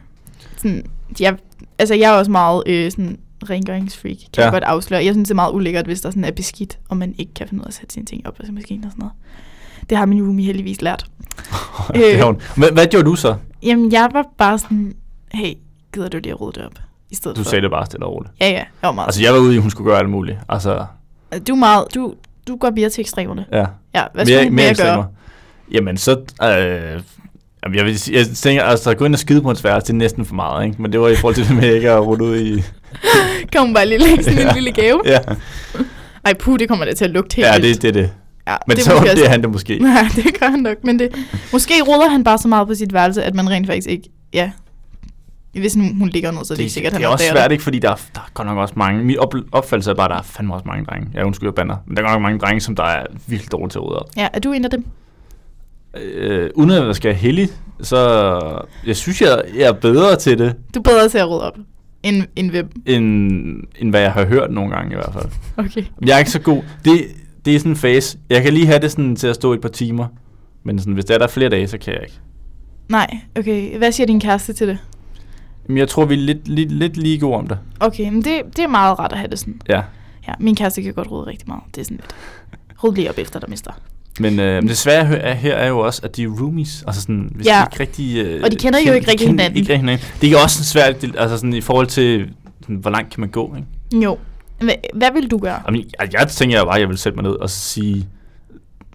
[0.57, 0.85] Sådan,
[1.21, 1.37] jeg,
[1.79, 3.18] altså, jeg er også meget øh, sådan,
[3.51, 4.42] rengøringsfreak, kan ja.
[4.42, 5.05] Jeg godt afsløre.
[5.05, 7.49] Jeg synes, det er meget ulækkert, hvis der sådan er beskidt, og man ikke kan
[7.49, 9.12] finde ud af at sætte sine ting op på sin maskine og sådan noget.
[9.90, 11.07] Det har min roomie heldigvis lært.
[11.94, 12.40] det har hun.
[12.57, 13.35] Hvad, hvad gjorde du så?
[13.62, 14.94] Jamen, jeg var bare sådan,
[15.33, 15.53] hey,
[15.92, 16.73] gider du lige at rydde det op?
[17.11, 17.51] I stedet Du for.
[17.51, 18.33] sagde det bare stille og roligt.
[18.40, 19.07] Ja, ja, jeg var meget.
[19.07, 20.38] Altså, jeg var ude i, at hun skulle gøre alt muligt.
[20.49, 20.87] Altså,
[21.49, 22.14] Du er meget, du,
[22.49, 23.47] du går mere til ekstremerne.
[23.53, 23.66] ja.
[23.94, 24.71] Ja, hvad skal mere, mere gøre?
[24.71, 25.05] ekstremer.
[25.73, 26.21] Jamen, så...
[26.42, 27.03] Øh,
[27.64, 29.92] jamen, jeg, vil, jeg tænker, altså, at gå ind og skide på en sværelse, det
[29.92, 30.83] er næsten for meget, ikke?
[30.83, 32.62] Men det var i forhold til det med ikke at rute ud i...
[33.59, 34.53] Hun bare lige lægge sådan en Ja.
[34.55, 35.01] lille gave?
[35.05, 35.18] Ja,
[36.25, 37.83] Ej, puh, det kommer da til at lugte helt ja vildt.
[37.83, 38.11] det, det er det.
[38.49, 39.79] Ja, Men det så det også- er han det måske.
[39.83, 41.14] Nej, det gør han nok, men det...
[41.53, 44.09] Måske ruller han bare så meget på sit værelse, at man rent faktisk ikke...
[44.33, 44.51] Ja,
[45.53, 47.53] hvis nu hun ligger ned, så er det, ikke sikkert, det han er også svært,
[47.53, 47.64] ikke?
[47.64, 49.05] Fordi der er, der er godt nok også mange...
[49.05, 51.09] Min op, opfattelse er bare, at der er fandme også mange drenge.
[51.14, 51.77] Jeg bander.
[51.87, 53.99] Men der er godt nok mange drenge, som der er virkelig dårlige til at rydde
[53.99, 54.07] op.
[54.16, 54.85] Ja, er du en af dem?
[55.96, 57.48] Øh, uden at jeg skal heldig,
[57.81, 58.40] så...
[58.87, 61.59] Jeg synes, jeg, jeg er bedre til det, Du er bedre til at rydde op,
[62.03, 62.70] end, end hvem?
[62.87, 63.31] end,
[63.79, 65.27] end hvad jeg har hørt nogle gange i hvert fald.
[65.57, 65.85] Okay.
[66.07, 66.62] Jeg er ikke så god.
[66.85, 67.01] Det,
[67.44, 68.18] det er sådan en phase.
[68.31, 70.07] Jeg kan lige have det sådan til at stå et par timer.
[70.64, 72.18] Men sådan, hvis det er der flere dage, så kan jeg ikke.
[72.88, 73.79] Nej, okay.
[73.79, 74.79] Hvad siger din kæreste til det?
[75.66, 77.59] Men jeg tror, vi er lidt, lidt, lidt lige gode om det.
[77.81, 79.61] Okay, men det, det er meget rart at have det sådan.
[79.68, 79.83] Ja.
[80.29, 81.62] Ja, min kæreste kan godt rydde rigtig meget.
[81.74, 82.14] Det er sådan lidt...
[82.85, 83.72] Ryd lige op efter dig, mister.
[84.21, 86.85] Men øh, det svære er, her er jo også, at de er roomies.
[86.87, 87.53] Altså sådan, hvis Ja.
[87.61, 88.17] de ikke rigtig...
[88.17, 89.59] Øh, Og de kender jo ikke rigtig hinanden.
[89.59, 90.07] Ikke hinanden.
[90.21, 93.55] Det er også svært, altså sådan, i forhold til, sådan, hvor langt kan man gå,
[93.57, 94.05] ikke?
[94.05, 94.19] Jo.
[94.95, 95.63] Hvad, vil du gøre?
[95.67, 98.09] Jamen, jeg, jeg tænker bare, at jeg vil sætte mig ned og sige,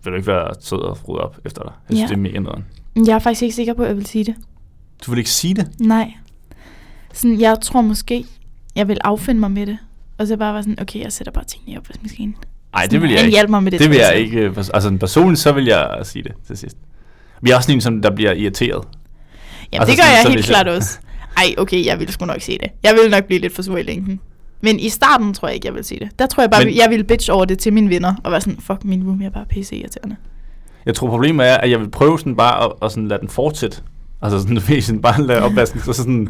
[0.03, 1.71] vil du ikke være sød og rydde op efter dig?
[1.89, 2.07] Jeg synes, Ja.
[2.07, 2.63] det er mega nederen.
[3.07, 4.35] Jeg er faktisk ikke sikker på, at jeg vil sige det.
[5.05, 5.67] Du vil ikke sige det?
[5.79, 6.13] Nej.
[7.13, 8.25] Sådan, jeg tror måske,
[8.75, 9.77] jeg vil affinde mig med det.
[10.17, 12.35] Og så bare være sådan, okay, jeg sætter bare tingene i opvaskemaskinen.
[12.73, 13.47] Nej, det vil jeg Han ikke.
[13.47, 14.19] mig med det, Det vil jeg selv.
[14.25, 14.39] ikke.
[14.39, 16.77] øh, Altså personligt, så vil jeg sige det til sidst.
[17.41, 18.69] Vi er også sådan en, som der bliver irriteret.
[19.73, 20.99] Jamen, Altså altså, det gør sådan- jeg så helt hvis jeg- klart også.
[21.37, 22.67] Ej, okay, jeg vil sgu nok sige det.
[22.83, 24.19] Jeg vil nok blive lidt for sur i længden.
[24.61, 26.09] Men i starten tror jeg ikke, jeg vil sige det.
[26.19, 28.13] Der tror jeg bare, Men- jeg ville bitch over det til mine venner.
[28.23, 30.15] Og være sådan, fuck, min roomie er bare pisse irriterende.
[30.85, 33.29] Jeg tror, problemet er, at jeg vil prøve sådan bare at, at sådan lade den
[33.29, 33.77] fortsætte.
[34.23, 36.29] Altså sådan, du ved, sådan bare lade opvasken, så sådan...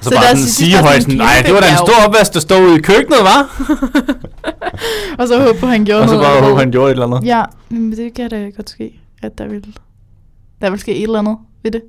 [0.00, 1.88] Så, Så bare er sådan sige bare højt sådan nej, det var da en bjerg."
[1.88, 3.42] stor opvask, der stod ude i køkkenet, var?
[5.18, 6.26] Og så håber han gjorde Og så noget.
[6.26, 6.48] bare andet.
[6.50, 7.26] håbe, han gjorde et eller andet.
[7.28, 9.76] Ja, men det kan da godt ske, at der vil,
[10.60, 11.82] der vil ske et eller andet ved det.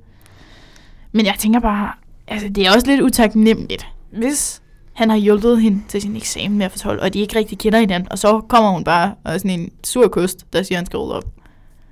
[1.12, 1.92] Men jeg tænker bare,
[2.28, 4.62] altså det er også lidt utaknemmeligt, hvis
[4.94, 7.80] han har hjulpet hende til sin eksamen med at fortolde, og de ikke rigtig kender
[7.80, 10.80] hinanden, og så kommer hun bare og er sådan en sur kost, der siger, at
[10.80, 11.24] han skal rydde op.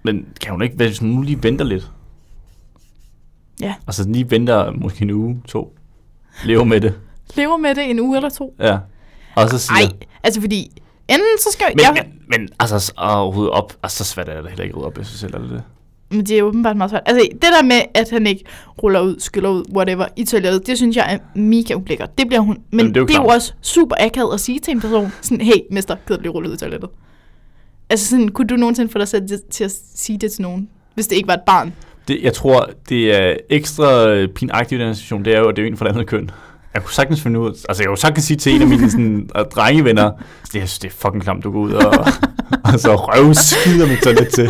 [0.03, 1.91] Men kan hun ikke, hvis hun nu lige venter lidt?
[3.61, 3.73] Ja.
[3.87, 5.77] Altså lige venter måske en uge, to.
[6.45, 6.93] Lever med det.
[7.35, 8.55] Lever med det en uge eller to.
[8.59, 8.77] Ja.
[9.35, 9.73] Og så siger...
[9.73, 9.91] Nej,
[10.23, 11.93] altså fordi, enten så skal Men, jeg...
[11.93, 14.87] men, men altså at rydde op, altså så svært er det heller ikke at rydde
[14.87, 15.63] op, jeg synes heller det.
[16.11, 17.03] Men det er åbenbart meget svært.
[17.05, 18.43] Altså, det der med, at han ikke
[18.83, 22.17] ruller ud, skyller ud, whatever, i toilettet, det synes jeg er mega ulækkert.
[22.17, 22.57] Det bliver hun.
[22.71, 24.81] Men Jamen, det er jo det er jo også super akavet at sige til en
[24.81, 26.89] person, sådan, hey, mester, gider du lige rulle ud i toilettet?
[27.89, 31.07] Altså sådan, kunne du nogensinde få dig selv til at sige det til nogen, hvis
[31.07, 31.73] det ikke var et barn?
[32.07, 32.19] Det.
[32.23, 35.55] Jeg tror, det er ekstra øh, pinagtigt i den her situation, det er jo, at
[35.55, 36.31] det er jo en fra det andet køn.
[36.73, 39.29] Jeg kunne sagtens finde ud, altså jeg kunne sagtens sige til en af mine sådan,
[39.37, 40.11] øh, drengevenner,
[40.43, 42.05] det, jeg synes, det er fucking klamt, du går ud og,
[42.73, 44.49] og så røvskider mit toilet til.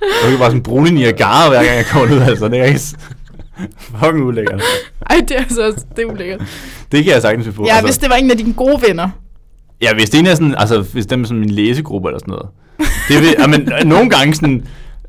[0.00, 2.80] Jeg kan bare sådan brune Niagara, hver gang jeg kommer ud, altså det er ikke
[3.78, 4.62] fucking ulækkert.
[5.10, 6.42] Ej, det er altså også, det er ulækkert.
[6.92, 7.64] Det kan jeg sagtens på.
[7.66, 9.08] Ja, hvis det var en af dine gode venner.
[9.82, 12.18] Ja, hvis det er en af sådan, altså hvis dem er sådan min læsegruppe eller
[12.18, 12.48] sådan noget.
[13.08, 14.66] Det vil, ja, men øh, nogle gange sådan,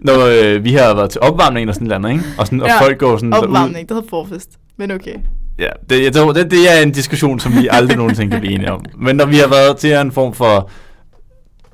[0.07, 2.39] når øh, vi har været til opvarmning eller sådan et eller andet, ikke?
[2.39, 3.43] Og, sådan, og Ja, folk går sådan derud.
[3.47, 4.49] Opvarmning, det hedder forfest.
[4.77, 5.15] Men okay.
[5.59, 8.53] Ja, det, jeg tror, det, det er en diskussion, som vi aldrig nogensinde kan blive
[8.53, 8.85] enige om.
[8.97, 10.69] Men når vi har været til en form for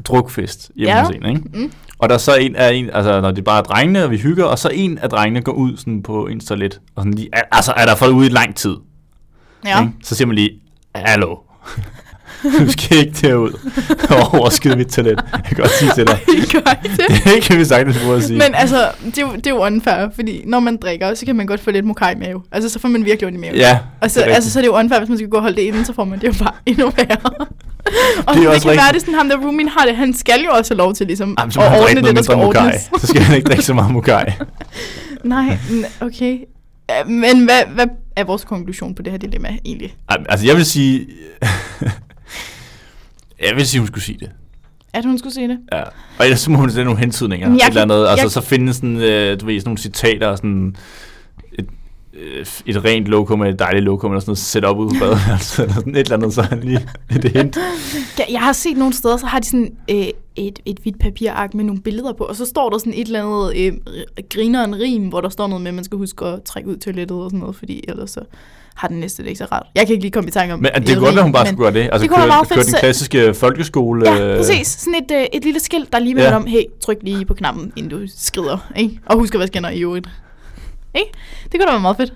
[0.04, 1.04] drukfest hjemme Ja.
[1.06, 1.41] hos en, ikke?
[1.54, 1.72] Mm.
[2.00, 4.43] Og der så en af en, altså når det bare er drengene, og vi hygger,
[4.46, 7.43] og så en af drengene går ud sådan på en toilet, og sådan lige, al-
[7.52, 8.76] altså er der folk ude i lang tid,
[9.65, 9.82] Ja.
[9.82, 9.93] ikke?
[10.04, 10.50] så siger man lige,
[10.96, 11.36] hallo,
[12.60, 13.51] du skal ikke derud
[14.10, 15.23] og overskyde mit toilet.
[15.34, 16.19] Jeg kan godt sige til dig.
[16.51, 17.23] Gør I det?
[17.36, 18.38] Det kan vi sagtens prøve at sige.
[18.39, 21.36] Men altså, det er, jo, det er jo unfair, fordi når man drikker, så kan
[21.36, 22.41] man godt få lidt mokai i mave.
[22.51, 23.56] Altså, så får man virkelig ondt i maven.
[23.56, 25.38] ja, Og så, det er altså, så er det jo unfair, hvis man skal gå
[25.38, 27.17] og holde det inde, så får man det jo bare endnu værre.
[28.27, 29.95] og Det er det kan være, det sådan, ham der roomien har det.
[29.95, 32.38] Han skal jo også have lov til ligesom, Jamen, så at ordne det, der skal
[32.38, 32.62] mokai.
[32.65, 32.89] ordnes.
[33.01, 34.23] Så skal han ikke drikke så meget mokai.
[35.23, 35.58] Nej,
[36.01, 36.38] okay.
[37.08, 39.95] Men hvad, hvad er vores konklusion på det her dilemma egentlig?
[40.10, 41.06] Ej, Altså, jeg vil sige...
[43.47, 44.32] jeg vil sige, hun skulle sige det.
[44.93, 45.58] At hun skulle se det?
[45.71, 45.82] Ja.
[46.19, 47.47] Og ellers må hun sætte nogle hentydninger.
[47.47, 48.08] Men Et jeg eller andet.
[48.08, 50.75] Altså, jeg- så finde sådan, øh, du ved, sådan nogle citater og sådan...
[51.53, 51.65] Et,
[52.13, 54.99] øh, et rent lokum med et dejligt lokum, eller sådan noget, sæt op ude på
[54.99, 56.79] badeværelset, eller sådan et eller andet, så han lige
[57.15, 57.58] et hint.
[58.19, 61.53] Ja, jeg har set nogle steder, så har de sådan øh, et, et hvidt papirark
[61.53, 63.73] med nogle billeder på, og så står der sådan et eller andet øh,
[64.29, 66.77] griner en rim, hvor der står noget med, at man skal huske at trække ud
[66.77, 68.19] toilettet og sådan noget, fordi ellers så
[68.75, 69.65] har den næste det ikke så rart.
[69.75, 71.45] Jeg kan ikke lige komme i tanke om Men det kunne godt være, hun bare
[71.47, 71.89] skulle gøre det.
[71.91, 74.09] Altså det køre, meget køre den klassiske folkeskole.
[74.12, 74.67] Ja, øh, præcis.
[74.67, 76.29] Sådan et, øh, et lille skilt, der lige Ja.
[76.29, 78.71] med om, hey, tryk lige på knappen, inden du skrider.
[78.75, 78.99] Ikke?
[79.05, 80.07] Og husk at vaske hænder i øvrigt.
[80.95, 81.09] Ikke?
[81.43, 82.13] Det kunne da være meget fedt.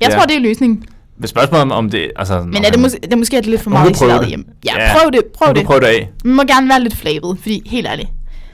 [0.00, 0.16] Jeg Ja.
[0.16, 0.84] tror, det er løsningen.
[1.18, 2.10] Men spørgsmålet om, om det...
[2.16, 4.28] Altså, Men er det, mås- det er måske er det lidt for meget isoleret det.
[4.28, 4.46] hjem.
[4.66, 5.20] Ja, Ja, prøv det.
[5.34, 5.66] Prøv det.
[5.66, 6.10] prøve det af.
[6.24, 8.08] Man må gerne være lidt flavet, fordi helt ærligt.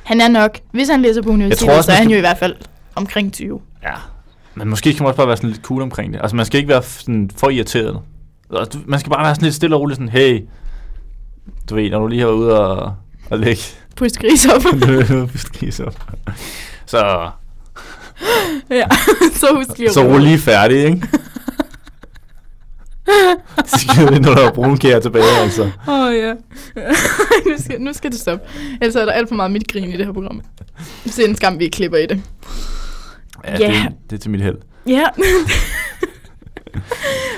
[0.04, 2.54] Han er nok, hvis han læser på universitetet, så er han jo i hvert fald
[2.94, 3.60] omkring 20.
[3.82, 3.88] Ja.
[4.58, 6.20] Men måske kan man også bare være sådan lidt cool omkring det.
[6.22, 8.00] Altså, man skal ikke være sådan for irriteret.
[8.86, 10.44] Man skal bare være sådan lidt stille og roligt sådan, hey,
[11.70, 12.94] du ved, når du lige har været ude og,
[13.30, 13.62] og lægge
[13.96, 14.62] Puste gris op.
[15.58, 15.94] gris op.
[16.86, 17.30] Så,
[18.70, 18.84] ja,
[19.40, 20.12] så husk lige så roe.
[20.12, 21.08] rul lige færdig, ikke?
[24.10, 25.70] Vi, når der er brunkager tilbage, altså.
[25.88, 26.34] Åh oh, ja.
[27.46, 28.46] nu, skal, nu skal det stoppe.
[28.80, 30.42] Ellers er der alt for meget mit grin i det her program.
[31.04, 32.22] Det er en skam, vi klipper i det.
[33.44, 33.66] Ja, Ja.
[33.66, 34.56] det, det er til mit held.
[34.86, 35.04] Ja.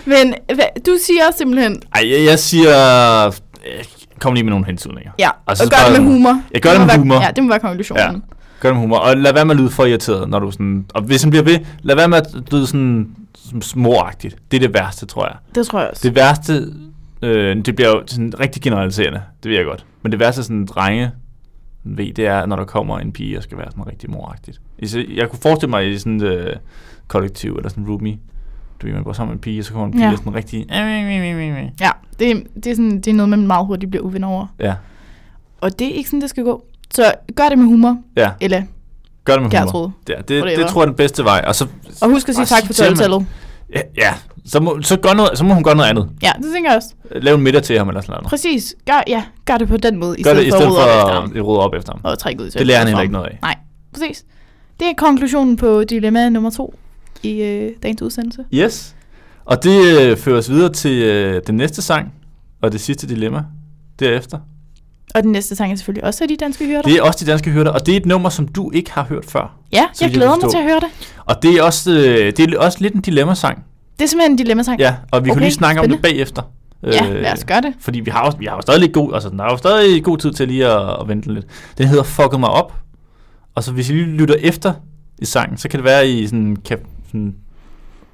[0.04, 2.76] Men hvad, du siger simpelthen, Ej, jeg, jeg siger...
[3.26, 3.32] øh,
[4.18, 5.10] Kom lige med nogle hensydninger.
[5.18, 6.42] ja, Altså, og gør det med humor.
[6.54, 7.20] Jeg gør det må med være, humor.
[7.22, 8.04] Ja, det må være konklusionen.
[8.04, 8.10] Ja.
[8.60, 8.96] Gør det med humor.
[8.98, 10.84] Og lad være med at lyde for irriteret, når du sådan...
[10.94, 13.08] Og hvis han bliver ved, lad være med at lyde sådan
[13.50, 14.36] som smoragtigt.
[14.50, 15.36] Det er det værste, tror jeg.
[15.54, 16.08] Det tror jeg også.
[16.08, 16.64] Det værste,
[17.22, 19.84] øh, det bliver jo sådan rigtig generaliserende, det ved jeg godt.
[20.02, 21.10] Men det værste sådan drenge
[21.98, 24.60] ved, det er, når der kommer en pige, og skal være sådan rigtig moragtigt.
[25.16, 26.56] Jeg kunne forestille mig i sådan et øh,
[27.08, 28.18] kollektiv, eller sådan en roomie,
[28.82, 30.16] du ved, man går sammen med en pige, og så kommer en pige Ja.
[30.16, 30.66] sådan rigtig...
[31.80, 34.46] Ja, det, det, er sådan, det er noget, man meget hurtigt bliver uven over.
[34.60, 34.74] Ja,
[35.60, 36.64] Og det er ikke sådan, det skal gå.
[36.94, 38.30] Så gør det med humor, ja.
[38.40, 38.62] eller
[39.24, 39.64] Gør det med humor.
[39.64, 39.90] Gertrud.
[40.08, 40.68] Ja, det, det Whatever.
[40.68, 41.44] tror jeg er den bedste vej.
[41.46, 41.66] Og så,
[42.02, 43.26] Og husk at sige tak for til ham, 12-tallet.
[43.74, 44.14] ja, ja
[44.46, 46.08] så, må, så, gør noget, så må hun gøre noget andet.
[46.22, 46.88] Ja, det tænker jeg også.
[47.22, 48.26] Lav en middag til ham eller sådan noget.
[48.26, 48.74] Præcis.
[48.86, 51.46] Gør, ja, gør det på den måde, i Gør det i stedet stedet for at
[51.46, 52.00] rydde op efter ham.
[52.04, 53.38] Og trække ud til Det lærer han heller ikke noget af.
[53.42, 53.56] Nej,
[53.92, 54.24] præcis.
[54.80, 56.74] Det er konklusionen på dilemma nummer to
[57.22, 58.44] i øh, dagens udsendelse.
[58.54, 58.94] Yes.
[59.44, 62.12] Og det øh, fører os videre til øh, den næste sang,
[62.62, 63.44] og det sidste dilemma
[63.98, 64.38] derefter.
[65.14, 66.82] Og den næste sang er selvfølgelig også af de danske hyrder.
[66.82, 69.02] Det er også de danske hørter, og det er et nummer, som du ikke har
[69.02, 69.56] hørt før.
[69.72, 71.14] Ja, jeg glæder mig til at høre det.
[71.24, 73.64] Og det er også, øh, det er også lidt en dilemmasang.
[74.00, 74.80] Det er simpelthen en dilemma-sang.
[74.80, 76.08] Ja, og vi okay, kan lige snakke om spændende.
[76.08, 76.42] det bagefter.
[76.82, 77.74] Ja, lad os gøre det.
[77.80, 80.04] Fordi vi har, jo, vi har jo stadig lidt god, altså, der er jo stadig
[80.04, 81.46] god tid til lige at, at vente lidt.
[81.78, 82.72] Den hedder Fucket mig op.
[83.54, 84.72] Og så hvis I lige lytter efter
[85.18, 87.34] i sangen, så kan det være, at I sådan, kan sådan,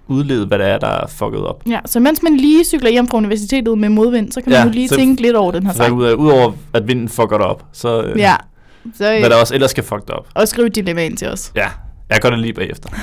[0.08, 1.62] udlede, hvad det er, der er fucket op.
[1.68, 4.64] Ja, så mens man lige cykler hjem fra universitetet med modvind, så kan man Ja,
[4.64, 5.92] jo lige så- tænke lidt over den her Så sang.
[5.94, 8.36] ud af, udover at vinden fucker dig op, så øh, Ja,
[8.94, 10.26] så øh, hvad der også ellers skal fuck dig op.
[10.34, 11.52] og skriv et dilemma ind til os.
[11.56, 11.68] Ja,
[12.10, 12.88] jeg gør det lige bagefter.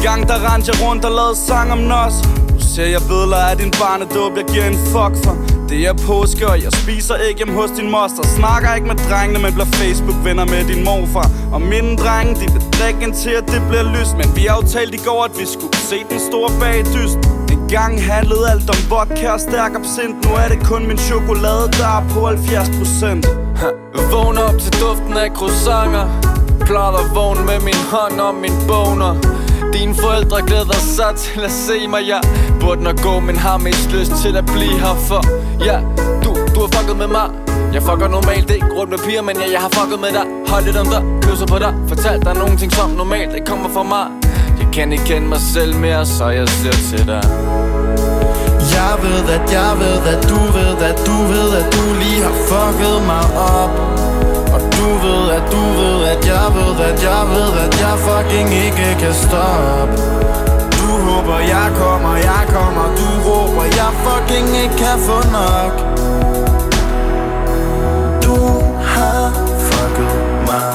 [0.00, 2.14] En gang der rendte jeg rundt og lavede sang om nos.
[2.54, 5.34] Du ser jeg bødler af din barnedåb, jeg giver en fuck for.
[5.68, 8.24] Det er påske, og jeg spiser ikke hjem hos din moster.
[8.38, 11.28] Snakker ikke med drengene, men bliver Facebook-venner med din morfar.
[11.54, 14.12] Og mine drenge, de vil drikke indtil at det bliver lyst.
[14.20, 17.18] Men vi aftalte i går, at vi skulle se den store bagdyst.
[17.54, 20.16] En gang handlede alt om vodka og stærk absint.
[20.24, 23.26] Nu er det kun min chokolade, der er på 70 procent.
[24.12, 26.06] Vågn op til duften af croissanter.
[26.66, 29.29] Plot at vågne med min hånd om min boner.
[29.72, 32.08] Dine forældre glæder sig til at se mig.
[32.08, 32.20] Jeg
[32.60, 35.22] burde nok gå, men har mest lyst til at blive her for
[35.64, 35.80] Ja,
[36.24, 37.30] du, du har fucket med mig.
[37.72, 40.26] Jeg fucker normalt ikke rundt med piger, men ja, jeg har fucket med dig.
[40.48, 41.74] Hold lidt om dig, kysser på dig.
[41.88, 44.06] Fortæl dig nogle ting, som normalt det kommer fra mig.
[44.60, 47.22] Jeg kan ikke kende mig selv mere, så jeg ser til dig.
[48.76, 52.34] Jeg ved, at jeg ved, at du ved, at du ved, at du lige har
[52.50, 54.09] fucket mig op.
[54.54, 58.48] Og du ved, at du ved, at jeg ved, at jeg ved, at jeg fucking
[58.64, 59.94] ikke kan stoppe.
[60.72, 65.72] Du håber, jeg kommer, jeg kommer, du råber, jeg fucking ikke kan få nok.
[68.24, 68.36] Du
[68.92, 69.32] har
[69.68, 70.12] fucket
[70.46, 70.72] mig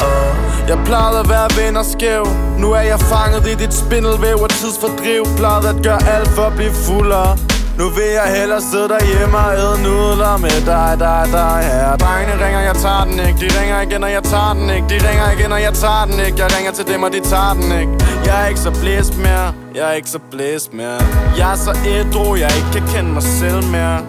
[0.00, 0.68] op.
[0.68, 2.24] Jeg plejede at være ven og skæv.
[2.58, 5.22] Nu er jeg fanget i dit spindelvæv og tidsfordriv.
[5.36, 7.47] Plejede at gøre alt for at blive fuldere
[7.78, 11.96] nu vil jeg hellere sidde derhjemme og æde nudler med dig, dig, dig her.
[11.96, 13.38] Drengene ringer, jeg tager den ikke.
[13.44, 14.86] De ringer igen, og jeg tager den ikke.
[14.88, 16.38] De ringer igen, og jeg tager den ikke.
[16.42, 17.92] Jeg ringer til dem, og de tager den ikke.
[18.26, 19.48] Jeg er ikke så blæst mere.
[19.74, 21.00] Jeg er ikke så blæst mere.
[21.38, 24.00] Jeg er så ædru, jeg ikke kan kende mig selv mere.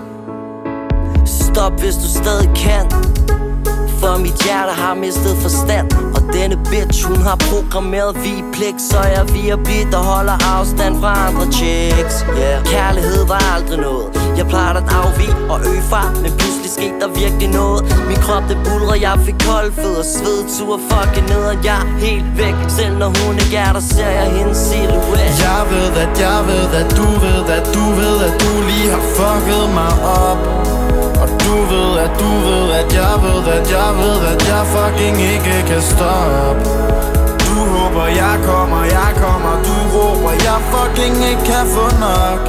[1.26, 2.86] Stop hvis du stadig kan.
[4.02, 9.00] For mit hjerte har mistet forstand Og denne bitch, hun har programmeret vi pligt Så
[9.16, 12.16] jeg via blive, og holder afstand fra andre chicks.
[12.40, 12.58] Yeah.
[12.74, 14.08] Kærlighed var aldrig noget.
[14.38, 17.82] Jeg plejer at afvige og øge fart Men pludselig skete der virkelig noget.
[18.10, 20.40] Min krop det bulrer, jeg fik kold fed og sved.
[20.56, 22.58] Tur fucking ned, og jeg er helt væk.
[22.78, 25.32] Selv når hun ikke er der, ser jeg hendes silhuet.
[25.46, 29.04] Jeg ved at jeg ved at du ved at du ved at du lige har
[29.18, 29.94] fucket mig
[30.28, 30.79] op
[31.44, 35.56] du ved, at du ved, at jeg ved, at jeg ved, at jeg fucking ikke
[35.70, 36.70] kan stoppe.
[37.46, 39.54] Du håber, jeg kommer, jeg kommer.
[39.68, 42.40] Du råber, jeg fucking ikke kan få nok.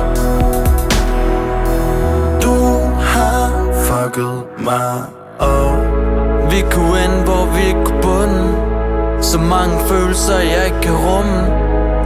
[2.42, 2.54] Du
[3.12, 3.42] har
[3.86, 5.02] fucket mig
[5.38, 5.70] og
[6.50, 8.54] Vi kunne ende, hvor vi kunne bunde.
[9.20, 11.46] Så mange følelser, jeg ikke kan rumme.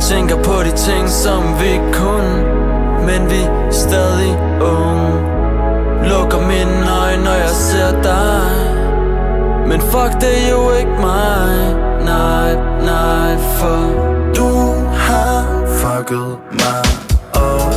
[0.00, 2.44] Tænker på de ting, som vi kunne
[3.06, 5.33] Men vi er stadig unge.
[6.02, 8.50] Lukker mine øjne, når jeg ser dig.
[9.68, 11.74] Men fuck, det er jo ikke mig.
[12.04, 13.80] Nej, nej, for
[14.36, 15.44] Du har
[15.80, 16.82] fucket mig
[17.34, 17.74] op.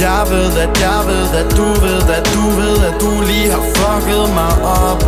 [0.00, 3.64] Jeg ved, at jeg ved, at du ved, at du ved, at du lige har
[3.76, 4.54] fucket mig
[4.86, 5.02] op.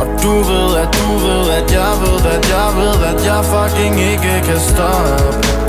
[0.00, 4.00] Og du ved, at du ved, at jeg ved, at jeg ved, at jeg fucking
[4.00, 5.67] ikke kan stoppe.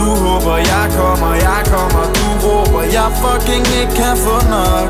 [0.00, 4.88] Du håber, jeg kommer, jeg kommer, du råber, jeg fucking ikke kan få nok.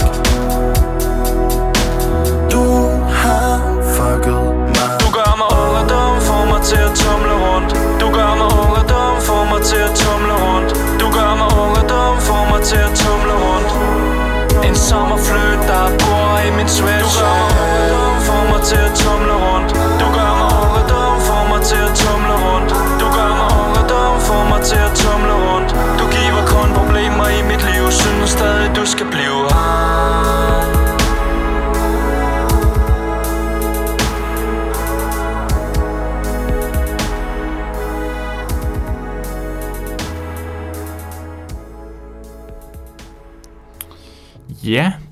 [2.52, 2.64] Du
[3.20, 3.50] har
[3.94, 4.42] fucket
[4.74, 4.90] mig.
[5.02, 7.70] Du gør mig ung og dum, får mig til at tumle rundt.
[8.00, 10.70] Du gør mig ung og dum, får mig til at tumle rundt.
[11.00, 13.70] Du gør mig ung og dum, får mig til at tumle rundt.
[14.68, 16.99] En sommerfløt, der bor i min svær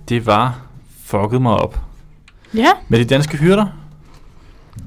[0.08, 0.60] det var
[1.04, 1.80] fucket mig op.
[2.54, 2.68] Ja.
[2.88, 3.66] Med de danske hyrder.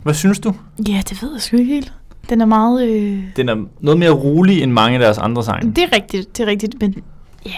[0.03, 0.53] Hvad synes du?
[0.87, 1.93] Ja, det ved jeg sgu ikke helt.
[2.29, 2.87] Den er meget...
[2.89, 3.23] Øh...
[3.35, 5.71] Den er noget mere rolig end mange af deres andre sange.
[5.75, 6.95] Det er rigtigt, det er rigtigt, men...
[7.45, 7.57] Ja, yeah.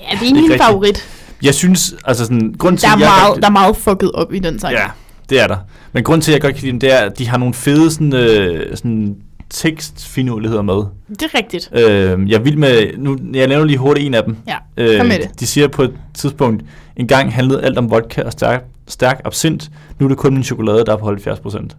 [0.00, 0.62] ja det er Ikke min rigtigt.
[0.62, 1.08] favorit.
[1.42, 4.12] Jeg synes, altså sådan, grund til, Der er, jeg meget, godt- der er meget fucket
[4.12, 4.72] op i den sang.
[4.74, 4.86] Ja,
[5.30, 5.56] det er der.
[5.92, 7.54] Men grund til, at jeg godt kan lide dem, det er, at de har nogle
[7.54, 9.16] fede sådan, øh, sådan
[9.54, 10.74] tekstfinurligheder med.
[11.08, 11.68] Det er rigtigt.
[11.72, 14.36] Øh, jeg vil med, nu, jeg nævner lige hurtigt en af dem.
[14.76, 15.40] Øh, Ja, kom med det.
[15.40, 16.62] De siger på et tidspunkt,
[16.96, 19.70] en gang handlede alt om vodka og stærk, stærk absint.
[19.98, 21.76] Nu er det kun min chokolade, der er på 70 procent.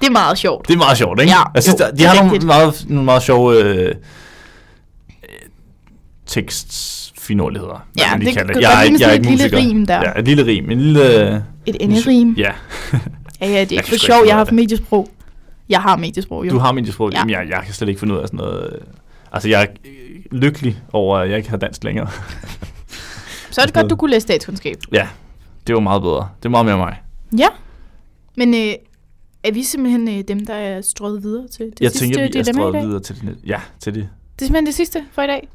[0.00, 0.68] Det er meget sjovt.
[0.68, 1.32] Det er meget sjovt, ikke?
[1.32, 2.46] Ja, jeg synes, jo, der, de det har nogle rigtigt.
[2.46, 3.94] meget, nogle meget sjove øh, øh,
[6.26, 7.86] tekstfinurligheder.
[7.98, 9.44] Ja, man lige det kan Jeg er lide ikke- med jeg er ikke et lille
[9.44, 9.58] musiker.
[9.58, 9.96] rim der.
[10.14, 10.70] Ja, et lille rim.
[10.70, 11.36] En lille...
[11.66, 12.34] Et enderim.
[12.38, 12.50] Ja.
[13.40, 14.16] Ja, ja, det er Jeg ikke for sgu sjov.
[14.16, 15.08] ikke Jeg har haft mediesprog.
[15.70, 16.50] Jeg har mediesprog, jo.
[16.50, 17.12] Du har mediesprog.
[17.12, 17.18] Ja.
[17.18, 18.72] Jamen, jeg, jeg kan slet ikke finde ud af sådan noget...
[18.72, 18.80] øh,
[19.32, 22.08] Altså, jeg er øh, lykkelig over, at jeg ikke har dansk længere.
[23.50, 24.76] Så er det godt, du kunne læse statskundskab.
[24.92, 25.08] ja,
[25.66, 26.28] det var meget bedre.
[26.38, 27.02] Det er meget mere mig.
[27.38, 27.46] Ja.
[28.36, 28.72] Men øh,
[29.44, 32.38] er vi simpelthen øh, dem, der er strøget videre til det jeg sidste tænker, vi
[32.38, 33.38] er strøget videre til det.
[33.46, 34.08] Ja, til det.
[34.36, 35.48] Det er simpelthen det sidste for i dag.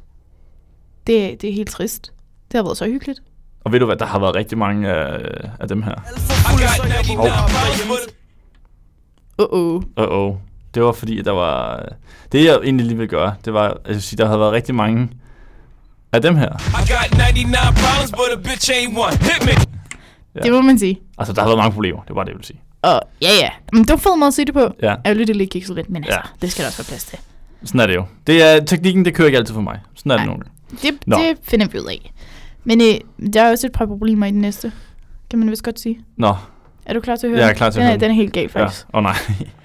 [1.06, 2.12] Det, det er helt trist.
[2.52, 3.20] Det har været så hyggeligt.
[3.64, 5.18] Og ved du hvad, der har været rigtig mange af,
[5.60, 5.94] af dem her.
[9.42, 9.82] Uh-oh.
[10.00, 10.36] Uh-oh.
[10.74, 11.84] Det var fordi, at der var...
[12.32, 14.52] Det jeg egentlig lige vil gøre, det var, at jeg vil sige, der har været
[14.52, 15.08] rigtig mange
[16.12, 16.48] af dem her.
[16.48, 19.16] I got 99 problems, but a bitch ain't one.
[19.20, 19.52] Hit me.
[20.34, 20.40] Ja.
[20.40, 21.00] Det må man sige.
[21.18, 22.00] Altså, der har været mange problemer.
[22.08, 22.60] Det var det, jeg vil sige.
[22.82, 23.48] Og ja, ja.
[23.72, 24.68] Men det var fed måde at sige det på.
[24.82, 24.94] Ja.
[25.04, 26.28] Jeg lytte lidt kikset lidt, men altså, Ja.
[26.42, 27.18] det skal der også være plads til.
[27.64, 28.04] Sådan er det jo.
[28.26, 29.80] Det er, teknikken, det kører ikke altid for mig.
[29.94, 30.42] Sådan er det nogle.
[30.82, 31.16] Det, Nå.
[31.16, 32.12] det finder vi ud af.
[32.64, 34.72] Men øh, der er også et par problemer i den næste.
[35.30, 36.00] Kan man vist godt sige.
[36.16, 36.34] Nå,
[36.86, 37.40] Er du klar til at høre?
[37.40, 38.86] jeg er klar til at den, høre er, den er helt gal, faktisk.
[38.94, 38.98] Ja.
[38.98, 39.14] Åh oh, nej.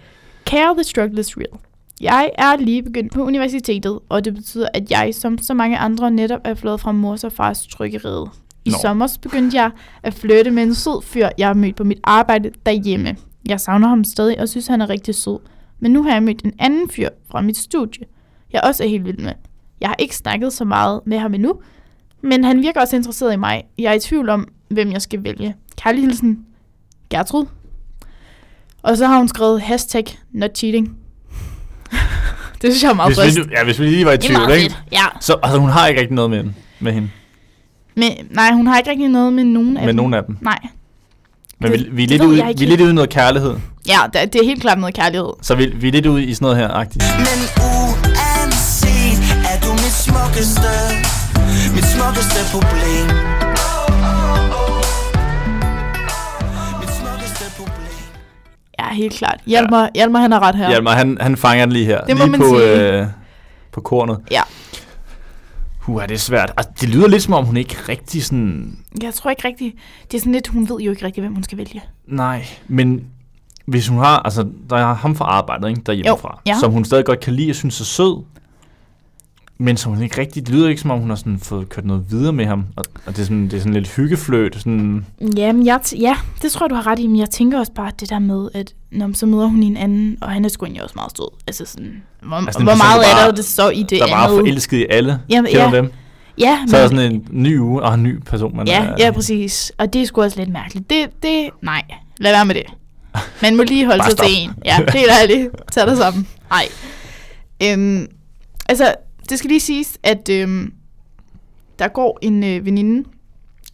[0.45, 1.59] Kære The Struggle is Real.
[2.01, 6.11] Jeg er lige begyndt på universitetet, og det betyder, at jeg som så mange andre
[6.11, 8.29] netop er flået fra mors og fars trykkerede.
[8.65, 8.77] I Nå.
[8.81, 9.71] sommer begyndte jeg
[10.03, 13.15] at flytte med en sød fyr, jeg har mødt på mit arbejde derhjemme.
[13.47, 15.39] Jeg savner ham stadig og synes, han er rigtig sød.
[15.79, 18.05] Men nu har jeg mødt en anden fyr fra mit studie,
[18.53, 19.33] jeg også er helt vild med.
[19.81, 21.53] Jeg har ikke snakket så meget med ham endnu,
[22.21, 23.63] men han virker også interesseret i mig.
[23.77, 25.55] Jeg er i tvivl om, hvem jeg skal vælge.
[25.77, 26.45] Kærlig hilsen,
[27.11, 27.45] Gertrud.
[28.83, 30.03] Og så har hun skrevet hashtag
[30.33, 30.87] not cheating.
[32.61, 34.75] det synes jeg er meget hvis vi, ja, hvis vi lige var i tvivl, ikke?
[34.91, 35.05] ja.
[35.19, 37.09] Så altså, hun har ikke rigtig noget med, den, med hende.
[37.95, 39.95] Men, nej, hun har ikke rigtig noget med nogen af Med dem.
[39.95, 40.37] nogen af dem.
[40.41, 40.57] Nej.
[41.59, 43.55] Men Det- vi, vi, er lidt ude, vi er lidt ude i noget kærlighed.
[43.87, 45.29] Ja, det, det er helt klart noget kærlighed.
[45.41, 47.03] Så vi, vi er lidt ude i sådan noget her agtigt.
[47.17, 47.39] Men
[47.71, 50.71] uanset er du mit smukkeste
[51.75, 53.07] Mit smukkeste problem
[58.89, 59.39] helt klart.
[59.45, 59.89] Hjalmar, ja.
[59.95, 60.69] Hjalmar han har ret her.
[60.69, 62.01] Hjalmar, han, han fanger den lige her.
[62.01, 62.99] Det må lige man på, sige.
[62.99, 63.07] Øh,
[63.71, 64.17] på kornet.
[64.31, 64.41] Ja.
[65.87, 66.53] Uh, det er svært.
[66.57, 68.77] Altså, det lyder lidt som om, hun ikke rigtig sådan...
[69.01, 69.75] Jeg tror ikke rigtigt.
[70.11, 71.81] Det er sådan lidt, hun ved jo ikke rigtigt, hvem hun skal vælge.
[72.07, 73.05] Nej, men
[73.65, 74.19] hvis hun har...
[74.19, 75.81] Altså, der er ham fra arbejdet, ikke?
[75.85, 76.39] Derhjemmefra.
[76.45, 76.55] ja.
[76.59, 78.23] Som hun stadig godt kan lide og synes er sød.
[79.61, 80.45] Men som hun ikke rigtig...
[80.47, 82.65] Det lyder ikke som om, hun har sådan fået kørt noget videre med ham.
[82.75, 84.55] Og, og det, er sådan, det er sådan lidt hyggeflødt.
[84.55, 85.05] Sådan,
[85.37, 87.07] Jamen, jeg ja, det tror jeg, du har ret i.
[87.07, 90.17] Men jeg tænker også bare det der med, at når så møder hun en anden,
[90.21, 91.27] og han er sgu egentlig også meget sød.
[91.47, 94.15] Altså sådan, hvor, Altså, hvor meget der er bare- der det så i det der
[94.15, 94.39] andet?
[94.39, 95.19] forelsket i alle.
[95.29, 95.71] Jamen, ja.
[95.73, 95.91] dem?
[96.37, 98.83] Ja, Så er der men- sådan en ny uge og en ny person, man Ja,
[98.85, 99.71] er, ja, præcis.
[99.77, 100.89] Og det er sgu også lidt mærkeligt.
[100.89, 101.81] Det, det, nej,
[102.17, 102.63] lad være med det.
[103.41, 104.51] Man må lige holde Bare sig til en.
[104.65, 105.49] Ja, helt ærligt.
[105.71, 106.27] Tag dig sammen.
[106.49, 106.67] Nej.
[107.63, 108.07] Øhm,
[108.69, 108.93] altså,
[109.31, 110.73] det skal lige siges, at øhm,
[111.79, 113.09] der går en øh, veninde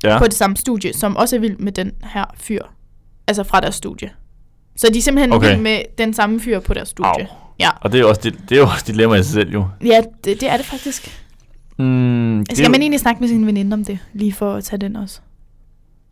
[0.03, 0.17] Ja.
[0.19, 2.61] på det samme studie, som også er vild med den her fyr.
[3.27, 4.09] Altså fra deres studie.
[4.75, 5.49] Så de er simpelthen Okay.
[5.51, 7.09] vild med den samme fyr på deres studie.
[7.11, 7.25] Au.
[7.59, 7.69] Ja.
[7.81, 9.67] Og det er jo også, det, det er jo også dilemma i sig selv, jo.
[9.85, 11.21] Ja, det, det er det faktisk.
[11.79, 13.99] Mm, det Skal jo- man egentlig snakke med sin veninde om det?
[14.13, 15.19] Lige for at tage den også.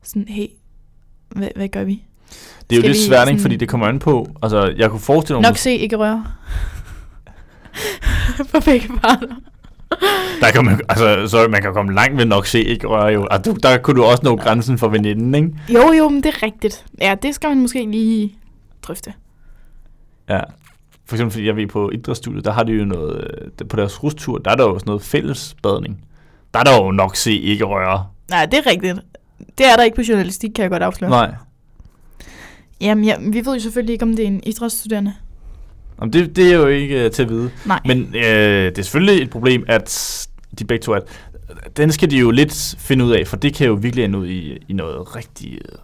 [0.04, 0.48] Sådan, hey,
[1.30, 2.04] hvad, hvad gør vi?
[2.70, 4.28] Det er jo Skal lidt vi svært, sådan- Fordi det kommer an på...
[4.44, 5.50] Altså, jeg kunne forestille mig...
[5.50, 6.26] Nok se, ikke røre.
[8.50, 9.36] For begge parter.
[10.42, 13.28] Der kan man, altså, så man kan komme langt ved nok se, ikke røre jo.
[13.32, 15.50] Altså, du, der kunne du også nå grænsen for veninden, ikke?
[15.70, 16.86] Jo, jo, men det er rigtigt.
[17.02, 18.36] Ja, det skal man måske lige
[18.82, 19.14] drøfte.
[20.30, 20.40] Ja.
[21.06, 23.28] For eksempel, fordi jeg ved på idrætsstudiet, der har de jo noget...
[23.62, 26.06] øh, På deres rustur, der er der jo sådan noget fællesbadning.
[26.54, 28.06] Der er der jo nok se, ikke røre.
[28.30, 28.96] Nej, det er rigtigt.
[29.58, 31.10] Det er der ikke på journalistik, kan jeg godt afsløre.
[31.10, 31.34] Nej.
[32.82, 35.14] Jamen, ja, vi ved jo selvfølgelig ikke, om det er en idrætsstuderende.
[36.00, 37.52] Jamen, det, det er jo ikke uh, til at vide.
[37.66, 37.80] Nej.
[37.86, 38.22] Men øh,
[38.66, 40.28] det er selvfølgelig et problem, at
[40.60, 41.00] de begge to er...
[41.78, 44.28] Den skal de jo lidt finde ud af, for det kan jo virkelig ende ud
[44.28, 45.78] i, i noget rigtig øh,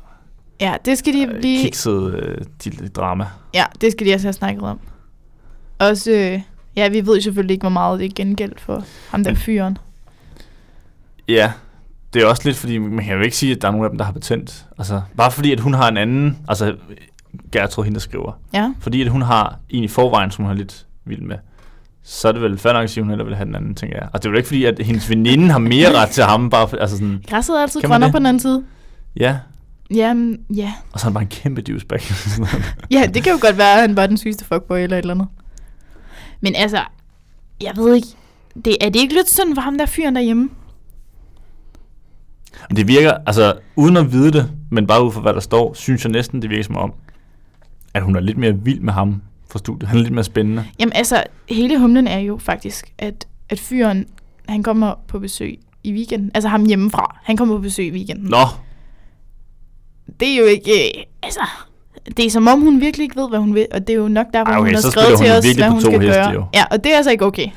[0.62, 1.64] Ja, det skal de lige...
[1.64, 3.26] kikset øh, de- drama.
[3.54, 4.80] Ja, det skal de også have snakket om.
[5.80, 6.42] Også, øh,
[6.76, 9.78] ja, vi ved selvfølgelig ikke, hvor meget det er gengæld for ham der fyren.
[11.28, 11.52] Ja,
[12.14, 13.90] det er også lidt, fordi man kan jo ikke sige, at der er nogen af
[13.90, 14.66] dem, der har patent.
[14.78, 16.38] Altså, bare fordi, at hun har en anden...
[16.48, 16.76] Altså,
[17.52, 18.32] Gertrud, hende der skriver.
[18.54, 18.74] Ja.
[18.80, 21.38] Fordi, at hun har en i forvejen, som hun er lidt vild med.
[22.04, 23.76] Så er det vel fair nok at sige, at hun hellere vil have den anden,
[23.76, 24.10] tænker jeg.
[24.14, 26.68] Og det er jo ikke fordi, at hendes veninde har mere ret til ham, bare
[26.68, 27.24] for, altså sådan...
[27.30, 28.64] Græsset er altid grønnere på den anden side.
[29.20, 29.38] Ja,
[29.94, 30.74] Jamen, ja.
[30.92, 32.00] og så er han bare en kæmpe douchebag.
[32.92, 35.14] Ja, det kan jo godt være, at han var den sygeste fuckboy eller et eller
[35.14, 35.28] andet.
[36.42, 36.80] Men altså,
[37.62, 38.08] jeg ved ikke,
[38.66, 40.50] det, er det ikke lidt synd for ham der fyren derhjemme?
[42.76, 46.04] Det virker, altså uden at vide det, men bare ud fra hvad der står, synes
[46.04, 46.94] jeg næsten, det virker som om,
[47.94, 49.22] at hun er lidt mere vild med ham
[49.52, 49.90] fra studiet.
[49.90, 50.64] Han er lidt mere spændende.
[50.80, 54.06] Jamen altså, hele humlen er jo faktisk, at, at fyren,
[54.50, 56.32] han kommer på besøg i weekenden.
[56.34, 57.18] Altså ham hjemmefra.
[57.24, 58.30] Han kommer på besøg i weekenden.
[58.30, 58.38] Nå,
[60.20, 61.40] Det er jo ikke, øh, altså,
[62.18, 64.08] det er som om hun virkelig ikke ved, hvad hun vil, og det er jo
[64.08, 66.30] nok derfor, Ej, okay, hun har skrevet til os, hvad hun skal heste, gøre.
[66.32, 66.46] jo.
[66.54, 67.48] Ja, og det er altså ikke okay.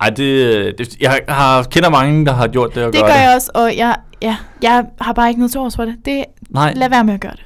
[0.00, 3.14] ej, det, det jeg har, kender mange, der har gjort det og Det gør gør
[3.14, 3.20] det.
[3.20, 5.94] jeg også, og jeg, ja, jeg har bare ikke noget til års for det.
[6.04, 6.72] det Nej.
[6.76, 7.44] Lad være med at gøre det.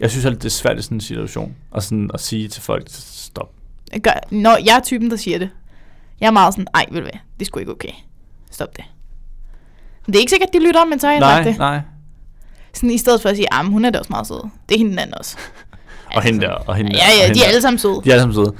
[0.00, 2.62] Jeg synes altid, det er svært i sådan en situation, og sådan at sige til
[2.62, 3.52] folk, stop.
[4.02, 5.50] Gør, når jeg er typen, der siger det.
[6.20, 7.92] Jeg er meget sådan, ej, ved du hvad, det sgu ikke okay.
[8.50, 8.84] Stop det.
[10.06, 11.58] Det er ikke sikkert, de lytter, men så har jeg sagt Nej, det.
[11.58, 11.80] nej.
[12.72, 14.48] Sådan i stedet for at sige, men hun er da også meget sød.
[14.68, 15.36] Det er hende den anden også.
[16.16, 16.96] Og hende der, og hende der.
[16.96, 18.00] Ja, ja, de er alle sammen søde.
[18.04, 18.54] De er alle sammen søde.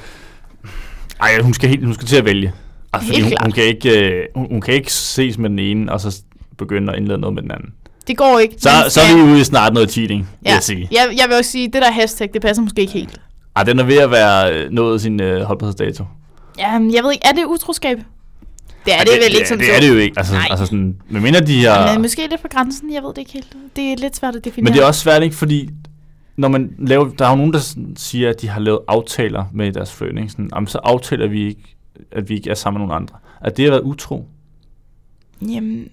[1.20, 2.52] Ej, hun skal, helt, hun skal til at vælge.
[2.92, 5.92] Altså, fordi hun, hun, kan ikke, øh, hun, hun kan ikke ses med den ene,
[5.92, 6.22] og så
[6.58, 7.74] begynde at indlede noget med den anden.
[8.06, 8.54] Det går ikke.
[8.58, 10.54] Så, Man så er vi ude i snart noget cheating, vil ja.
[10.54, 10.88] jeg sige.
[10.92, 13.20] Jeg, jeg vil også sige, det der hashtag, det passer måske ikke helt.
[13.56, 16.04] Ej, den er ved at være øh, nået sin øh, holdbarhedsdato.
[16.58, 17.98] Jamen, jeg ved ikke, er det utroskab?
[18.84, 19.72] Det er Ej, det, vel ikke som det, så.
[19.72, 20.18] det er det jo ikke.
[20.18, 20.46] Altså, Nej.
[20.50, 21.92] altså sådan, men mindre de har...
[21.92, 23.56] Men måske lidt på grænsen, jeg ved det ikke helt.
[23.76, 24.64] Det er lidt svært at definere.
[24.64, 25.36] Men det er også svært, ikke?
[25.36, 25.70] Fordi
[26.36, 29.72] når man laver, der er jo nogen, der siger, at de har lavet aftaler med
[29.72, 30.30] deres fløn, ikke?
[30.30, 31.76] Sådan, jamen, så aftaler vi ikke,
[32.12, 33.16] at vi ikke er sammen med nogen andre.
[33.40, 34.26] At det har været utro.
[35.42, 35.88] Jamen,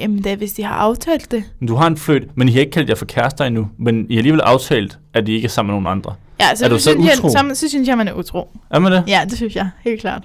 [0.00, 1.44] jamen da, hvis de har aftalt det.
[1.60, 3.68] Men Du har en fløjt, men I har ikke kaldt jer for kærester endnu.
[3.78, 6.14] Men I har alligevel aftalt, at I ikke er sammen med nogen andre.
[6.40, 7.28] Ja, så, er du så synes utro?
[7.28, 8.50] Jeg, så, så synes jeg, man er utro.
[8.70, 9.04] Er man det?
[9.08, 10.22] Ja, det synes jeg, helt klart.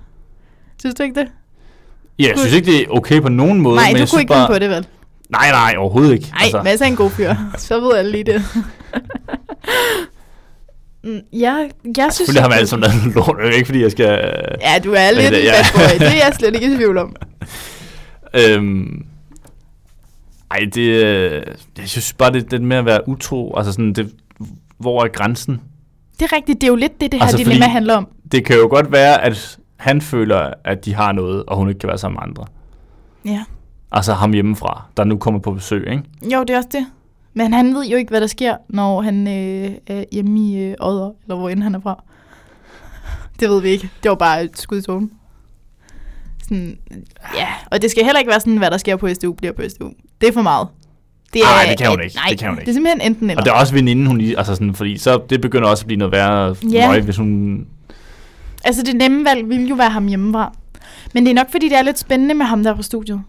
[0.79, 1.27] Synes du ikke det?
[2.19, 3.75] Ja, jeg synes ikke, det er okay på nogen måde.
[3.75, 4.47] Nej, men du jeg kunne ikke bare...
[4.47, 4.87] på det, vel?
[5.29, 6.27] Nej, nej, overhovedet ikke.
[6.31, 6.61] Nej, altså.
[6.63, 7.33] Mads er en god fyr.
[7.57, 8.43] Så ved alle lige det.
[11.03, 12.15] Mm, jeg, jeg synes...
[12.15, 13.37] Selvfølgelig har man jeg- sammen lavet lort.
[13.41, 14.05] Det er ikke, fordi jeg skal...
[14.61, 15.41] Ja, du er lidt det?
[15.73, 15.99] boy.
[15.99, 17.15] Det er jeg slet ikke i tvivl om.
[18.33, 19.05] Øhm,
[20.51, 21.43] ej, det, øh,
[21.77, 24.13] jeg synes bare, det, det med at være utro, altså sådan, det,
[24.77, 25.61] hvor er grænsen?
[26.19, 28.07] Det er rigtigt, det er jo lidt det, det her Altså, dilemma handler om.
[28.31, 31.79] Det kan jo godt være, at han føler, at de har noget, og hun ikke
[31.79, 32.45] kan være sammen med andre.
[33.25, 33.43] Ja.
[33.91, 36.03] Altså ham hjemmefra, der nu kommer på besøg, ikke?
[36.33, 36.85] Jo, det er også det.
[37.33, 40.75] Men han ved jo ikke, hvad der sker, når han øh, er hjemme i øh,
[40.79, 42.03] Odder, eller hvor end han er fra.
[43.39, 43.89] Det ved vi ikke.
[44.03, 45.11] Det var bare et skud i togen.
[46.47, 46.77] Sådan,
[47.37, 49.61] ja, og det skal heller ikke være sådan, hvad der sker på SDU, bliver på
[49.69, 49.89] SDU.
[50.21, 50.67] Det er for meget.
[51.33, 52.15] Det er, Ej, det kan hun ikke.
[52.15, 52.65] Nej, det kan hun ikke.
[52.65, 53.41] det er simpelthen enten eller.
[53.41, 55.87] Og det er også veninden, hun lige, altså sådan, fordi så det begynder også at
[55.87, 56.91] blive noget værre Ja.
[56.91, 57.59] møg, hvis hun...
[58.65, 60.53] Altså det nemme valg ville jo være ham hjemmefra.
[61.13, 63.21] Men det er nok, fordi det er lidt spændende med ham der på studiet.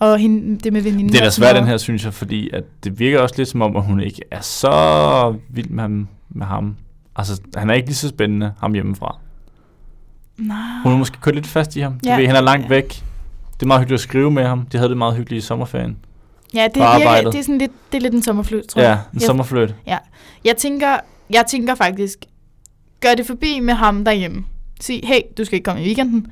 [0.00, 1.08] Og hende, det med veninden.
[1.12, 3.62] Det er da svært, den her, synes jeg, fordi at det virker også lidt som
[3.62, 6.08] om, at hun ikke er så vild med ham.
[6.28, 6.76] Med ham.
[7.16, 9.18] Altså, han er ikke lige så spændende, ham hjemmefra.
[10.38, 10.56] Nej.
[10.82, 11.92] Hun har måske kørt lidt fast i ham.
[11.92, 12.16] Du Ja.
[12.16, 12.88] ved, han er langt væk.
[13.54, 14.66] Det er meget hyggeligt at skrive med ham.
[14.72, 15.96] De havde det meget hyggeligt i sommerferien.
[16.54, 17.32] Ja, det, virker, arbejdet.
[17.32, 18.98] det er sådan lidt, det er lidt en sommerfløjt, tror Ja, jeg.
[19.14, 19.74] en Jeg- sommerfløjt.
[19.86, 19.98] Ja.
[20.44, 20.96] Jeg tænker,
[21.30, 22.18] jeg tænker faktisk,
[23.00, 24.44] gør det forbi med ham derhjemme.
[24.80, 26.26] Sig, hey, du skal ikke komme i weekenden.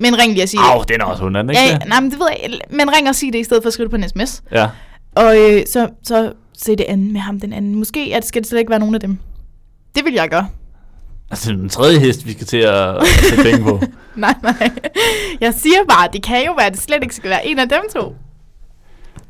[0.00, 1.88] Men ring lige og sig Au, den er også hun, er den ikke ja, det?
[1.88, 2.58] nej, men det ved jeg.
[2.70, 4.42] Men ring og sig det, i stedet for at skrive det på en sms.
[4.52, 4.68] Ja.
[5.16, 7.74] Og øh, så, så se det andet med ham, den anden.
[7.74, 9.18] Måske at, skal det slet ikke være nogen af dem.
[9.96, 10.48] Det vil jeg gøre.
[11.30, 13.82] Altså, det den tredje hest, vi skal til at at sætte penge på.
[14.16, 14.70] nej, nej.
[15.40, 17.68] Jeg siger bare, det kan jo være, at det slet ikke skal være en af
[17.68, 18.14] dem to.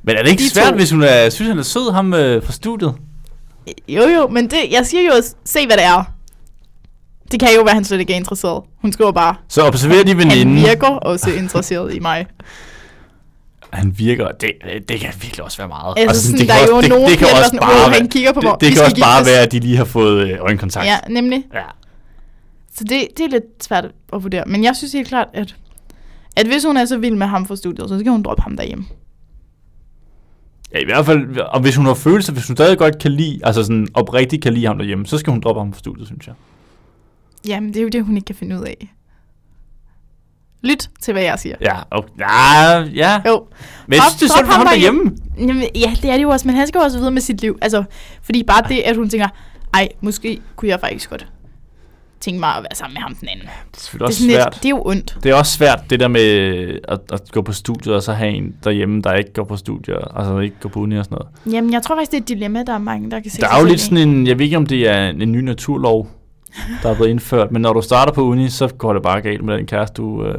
[0.03, 0.75] Men er det ikke De svært, to.
[0.77, 2.95] hvis hun er, synes, han er sød, ham øh, fra studiet?
[3.89, 6.05] Jo, jo, men det, jeg siger jo, se hvad det er.
[7.33, 8.63] Det kan jo være, han slet ikke er interesseret.
[8.83, 10.57] Hun skriver bare, Så observer de veninden.
[10.59, 12.27] han virker også interesseret i mig.
[13.73, 14.51] Han virker, det,
[14.89, 15.95] det kan virkelig også være meget.
[15.99, 17.71] Altså, sådan, det der kan er jo også, nogen det, det kan også sådan, bare
[17.85, 19.61] "Åh, være, han kigger på mig, det, det kan også bare giftes." være, at de
[19.61, 20.87] lige har fået øh, øjenkontakt.
[20.87, 21.45] Ja, nemlig.
[21.55, 21.61] Ja.
[22.79, 24.45] Så det, det er lidt svært at vurdere.
[24.47, 25.57] Men jeg synes helt klart, at,
[26.37, 28.57] at hvis hun er så vild med ham fra studiet, så skal hun droppe ham
[28.57, 28.85] derhjemme.
[30.75, 33.41] Ja, i hvert fald, og hvis hun har følelser, hvis hun stadig godt kan lide,
[33.45, 36.27] altså sådan oprigtigt kan lide ham derhjemme, så skal hun droppe ham fra studiet, synes
[36.27, 36.35] jeg.
[37.47, 38.95] Jamen, det er jo det, hun ikke kan finde ud af.
[40.63, 41.57] Lyt til, hvad jeg siger.
[41.61, 43.23] Ja, og, ja, ja.
[43.27, 43.47] Jo.
[43.87, 45.17] Men synes, det er ham derhjemme.
[45.39, 47.41] Jamen, ja, det er det jo også, men han skal jo også videre med sit
[47.41, 47.59] liv.
[47.63, 47.85] Altså,
[48.23, 49.29] fordi bare det, at hun tænker,
[49.75, 51.27] ej, måske kunne jeg faktisk godt
[52.21, 53.47] tænke mig at være sammen med ham den anden.
[53.47, 54.55] Det er selvfølgelig også sådan svært.
[54.55, 55.17] Lidt, det er jo ondt.
[55.23, 58.31] Det er også svært, det der med at, at gå på studiet, og så have
[58.31, 61.55] en derhjemme, der ikke går på studier, altså ikke går på uni og sådan noget.
[61.55, 63.49] Jamen, jeg tror faktisk, det er et dilemma, der er mange, der kan se Der
[63.49, 66.09] er jo lidt sådan en, jeg ved ikke om det er en, en ny naturlov,
[66.83, 69.45] der er blevet indført, men når du starter på uni, så går det bare galt
[69.45, 70.35] med den kæreste, du, øh,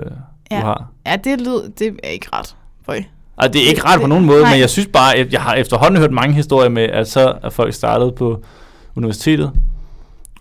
[0.52, 0.58] ja.
[0.60, 0.88] du har.
[1.06, 2.56] Ja, det lyd, det er ikke ret.
[2.86, 3.04] Føj.
[3.38, 4.52] Altså, det er ikke ret på Det- nogen måde, nej.
[4.52, 7.50] men jeg synes bare, at jeg har efterhånden hørt mange historier med, at så er
[7.50, 8.44] folk startet på
[8.96, 9.52] universitetet,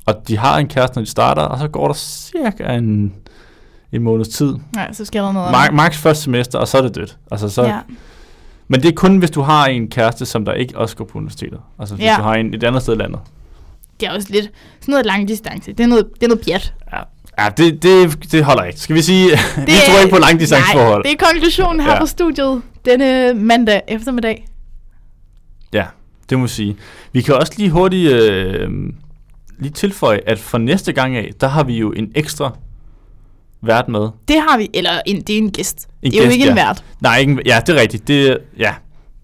[0.08, 3.14] og de har en kæreste, når de starter, og så går der cirka en,
[3.92, 4.54] en måneds tid.
[4.74, 5.74] Nej, så sker der noget Ma- andet.
[5.74, 7.16] max første semester, og så er det dødt.
[7.30, 7.78] Altså, så, Ja.
[8.68, 11.18] Men det er kun, hvis du har en kæreste, som der ikke også går på
[11.18, 11.58] universitetet.
[11.78, 12.14] Altså hvis Ja.
[12.18, 13.20] du har en et andet sted i landet.
[14.00, 14.44] Det er også lidt
[14.80, 15.72] sådan noget lang distance.
[15.72, 16.74] Det er noget, det er noget pjat.
[16.92, 16.98] Ja,
[17.44, 18.80] ja det, det, det holder ikke.
[18.80, 21.04] Skal vi sige, vi Det tror er- ikke på langdistanceforhold.
[21.04, 22.00] Nej, det er konklusionen her Ja.
[22.00, 24.46] på studiet denne mandag eftermiddag.
[25.72, 25.84] Ja,
[26.30, 26.76] det må jeg sige.
[27.12, 28.70] Vi kan også lige hurtigt øh,
[29.58, 32.56] lige tilføje, at for næste gang af, der har vi jo en ekstra
[33.62, 34.08] vært med.
[34.28, 35.88] Det har vi, eller en, det er en gæst.
[36.02, 36.50] En det er jo gæst, ikke ja.
[36.50, 36.84] en vært.
[37.00, 38.08] Nej, ikke en, ja, det er rigtigt.
[38.08, 38.74] Det, ja,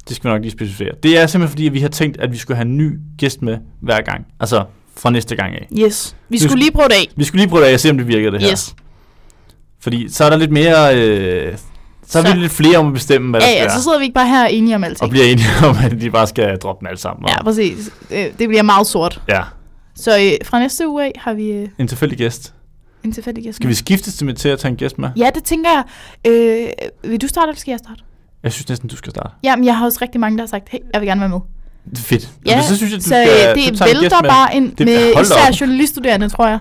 [0.09, 0.91] det skal vi nok lige specificere.
[1.03, 3.43] Det er simpelthen fordi, at vi har tænkt, at vi skulle have en ny gæst
[3.43, 4.26] med hver gang.
[4.41, 4.64] Altså
[4.97, 5.68] fra næste gang af.
[5.78, 6.16] Yes.
[6.28, 7.09] Vi skulle lige prøve det af.
[7.16, 8.51] Vi skulle lige prøve det af og se, om det virker det her.
[8.53, 8.74] Yes.
[9.80, 10.97] Fordi så er der lidt mere...
[10.97, 11.57] Øh,
[12.07, 13.76] så er Så- vi lidt flere om at bestemme, hvad der Ja, skal ja, være.
[13.78, 15.03] så sidder vi ikke bare her enige om alting.
[15.03, 17.28] Og bliver enige om, at de bare skal droppe dem alle sammen.
[17.28, 17.91] Ja, Og, præcis.
[18.11, 19.20] Øh, Det bliver meget sort.
[19.28, 19.43] ja.
[19.97, 22.55] Så øh, fra næste uge af har vi øh, En tilfældig gæst.
[23.05, 23.57] en tilfældig gæst.
[23.57, 25.11] Skal vi skiftes til, til at tage en gæst med?
[25.16, 25.84] Ja, det tænker jeg.
[26.32, 28.01] Øh, vil du starte, eller skal jeg starte?
[28.42, 29.30] Jeg synes næsten, du skal starte.
[29.42, 31.40] Jamen, jeg har også rigtig mange, der har sagt, hey, jeg vil gerne være med.
[31.97, 32.30] Fedt.
[32.47, 34.30] Ja, Men så synes jeg, du så skal, øh, det en gæst vælter med.
[34.30, 35.61] bare ind Det- med da især op.
[35.61, 36.59] journaliststuderende, tror jeg.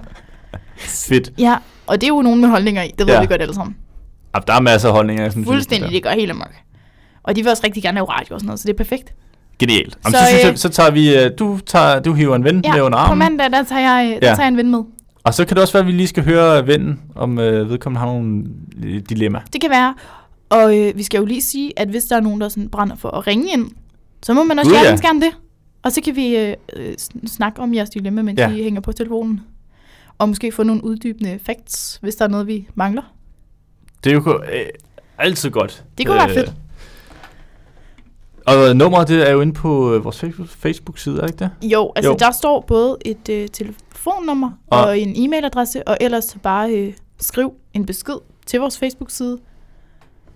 [0.78, 1.32] Fedt.
[1.40, 1.56] Ja,
[1.88, 2.92] og det er jo nogen med holdninger i.
[3.00, 3.22] Det ved Ja.
[3.22, 3.76] vi godt alle sammen.
[4.36, 5.30] Ja, der er masser af holdninger.
[5.30, 6.52] Synes, Fuldstændig, det det går helt amok.
[7.24, 9.14] Og de vil også rigtig gerne lave radio og sådan noget, så det er perfekt.
[9.68, 9.98] Genialt.
[10.06, 11.16] Jamen, Så, så, synes øh, jeg, så tager vi...
[11.18, 13.20] øh, Du, tager, du hiver en ven Ja, med under på armen.
[13.20, 14.36] mandag, der tager jeg, der Ja.
[14.36, 14.80] tager jeg en ven med.
[15.24, 18.00] Og så kan det også være, at vi lige skal høre vennen, om øh, vedkommende
[18.00, 18.44] har nogle
[18.84, 19.42] øh, dilemma.
[19.54, 19.96] Det kan være.
[20.50, 22.96] Og øh, vi skal jo lige sige, at hvis der er nogen, der sådan brænder
[22.96, 23.72] for at ringe ind,
[24.24, 25.08] så må man også Gud, Gud, ja.
[25.08, 25.30] gerne det.
[25.84, 28.50] Og så kan vi øh, øh, sn- snakke om jeres dilemma, mens Ja.
[28.50, 29.42] vi hænger på telefonen.
[30.18, 33.02] Og måske få nogle uddybende facts, hvis der er noget, vi mangler.
[34.04, 34.66] Det er jo øh,
[35.18, 35.84] altid godt.
[35.98, 36.54] Det kunne være fedt.
[38.46, 41.72] Og nummeret, det er jo inde på øh, vores Facebook- Facebook-side, er det ikke det?
[41.72, 42.18] Jo, altså Jo.
[42.20, 47.54] der står både et øh, telefonnummer Og- og, en e-mailadresse, og ellers bare øh, skriv
[47.74, 48.16] en besked
[48.46, 49.38] til vores Facebook-side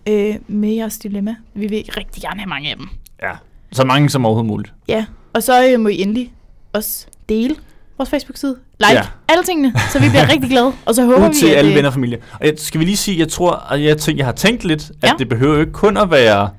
[0.09, 1.35] øh, med jeres dilemma.
[1.53, 2.87] Vi vil rigtig gerne have mange af dem.
[3.23, 3.31] Ja.
[3.71, 4.73] Så mange som overhovedet muligt.
[4.87, 6.33] Ja, og så øh, må I endelig
[6.73, 7.55] også dele
[7.97, 8.55] vores Facebook-side.
[8.79, 9.01] Like Ja.
[9.29, 10.71] alle tingene, så vi bliver rigtig glade.
[10.85, 11.55] Og så håber Ud vi, til at...
[11.57, 12.17] alle øh, venner og familie.
[12.39, 14.91] Og jeg, skal vi lige sige, jeg tror, at jeg, tænker, jeg har tænkt lidt,
[15.01, 15.13] at Ja.
[15.19, 16.49] det behøver jo ikke kun at være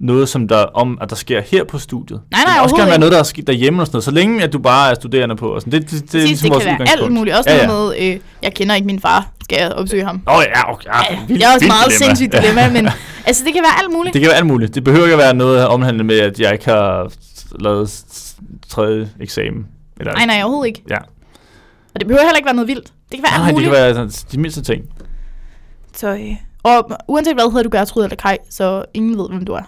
[0.00, 2.20] noget, som der, om, at der sker her på studiet.
[2.30, 4.04] Nej, nej, det kan også overhovedet være noget, der er sket derhjemme og sådan noget,
[4.04, 5.48] så længe at du bare er studerende på.
[5.48, 5.72] Og sådan.
[5.72, 7.36] Det, det, det, det er ligesom det kan være alt muligt.
[7.36, 7.66] Også ja, ja.
[7.66, 9.28] noget med, øh, jeg kender ikke min far.
[9.44, 10.22] Skal jeg opsøge ham?
[10.28, 12.04] Åh oh, ja, okay, ja, Ja, vildt- det er også meget dilemma.
[12.04, 12.88] sindssygt dilemma, men
[13.26, 14.14] altså, det kan være alt muligt.
[14.14, 14.74] Det kan være alt muligt.
[14.74, 17.12] Det behøver ikke at være noget omhandlende med, at jeg ikke har
[17.60, 18.04] lavet
[18.68, 19.66] tredje eksamen.
[20.00, 20.82] Eller, Nej, nej, overhovedet ikke.
[20.90, 20.96] Ja.
[21.94, 22.84] Og det behøver heller ikke være noget vildt.
[22.86, 23.72] Det kan være Nej, alt det muligt.
[23.72, 24.82] kan være sådan, de mindste ting.
[25.96, 29.52] Så, øh, og uanset hvad hedder du Gertrud eller Kai, så ingen ved, hvem du
[29.52, 29.62] er.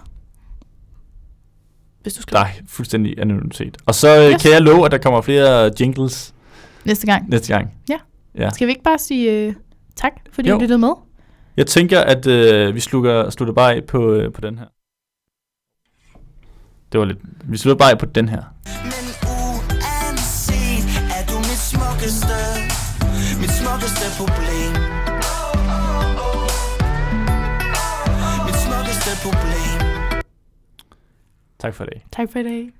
[2.07, 3.77] Hvis du skal er fuldstændig anonymitet.
[3.85, 4.33] Og så yes.
[4.33, 4.41] Yes.
[4.41, 6.33] kan jeg love, at der kommer flere jingles
[6.85, 7.29] næste gang.
[7.29, 7.73] næste gang.
[7.89, 7.97] Ja.
[8.35, 8.49] Ja.
[8.49, 9.53] Skal vi ikke bare sige øh,
[9.95, 10.55] tak, fordi Jo.
[10.55, 10.89] du lyttede med?
[11.57, 14.65] Jeg tænker, at øh, vi slukker, slutter bare af på, øh, på den her.
[16.91, 17.19] Det var lidt...
[17.43, 18.43] Vi slutter bare af på den her.
[19.23, 22.37] Uanset er du mit smukkeste
[23.41, 24.96] Mit smukkeste problem
[31.59, 32.05] Tak for i dag.
[32.11, 32.71] Tak for i dag.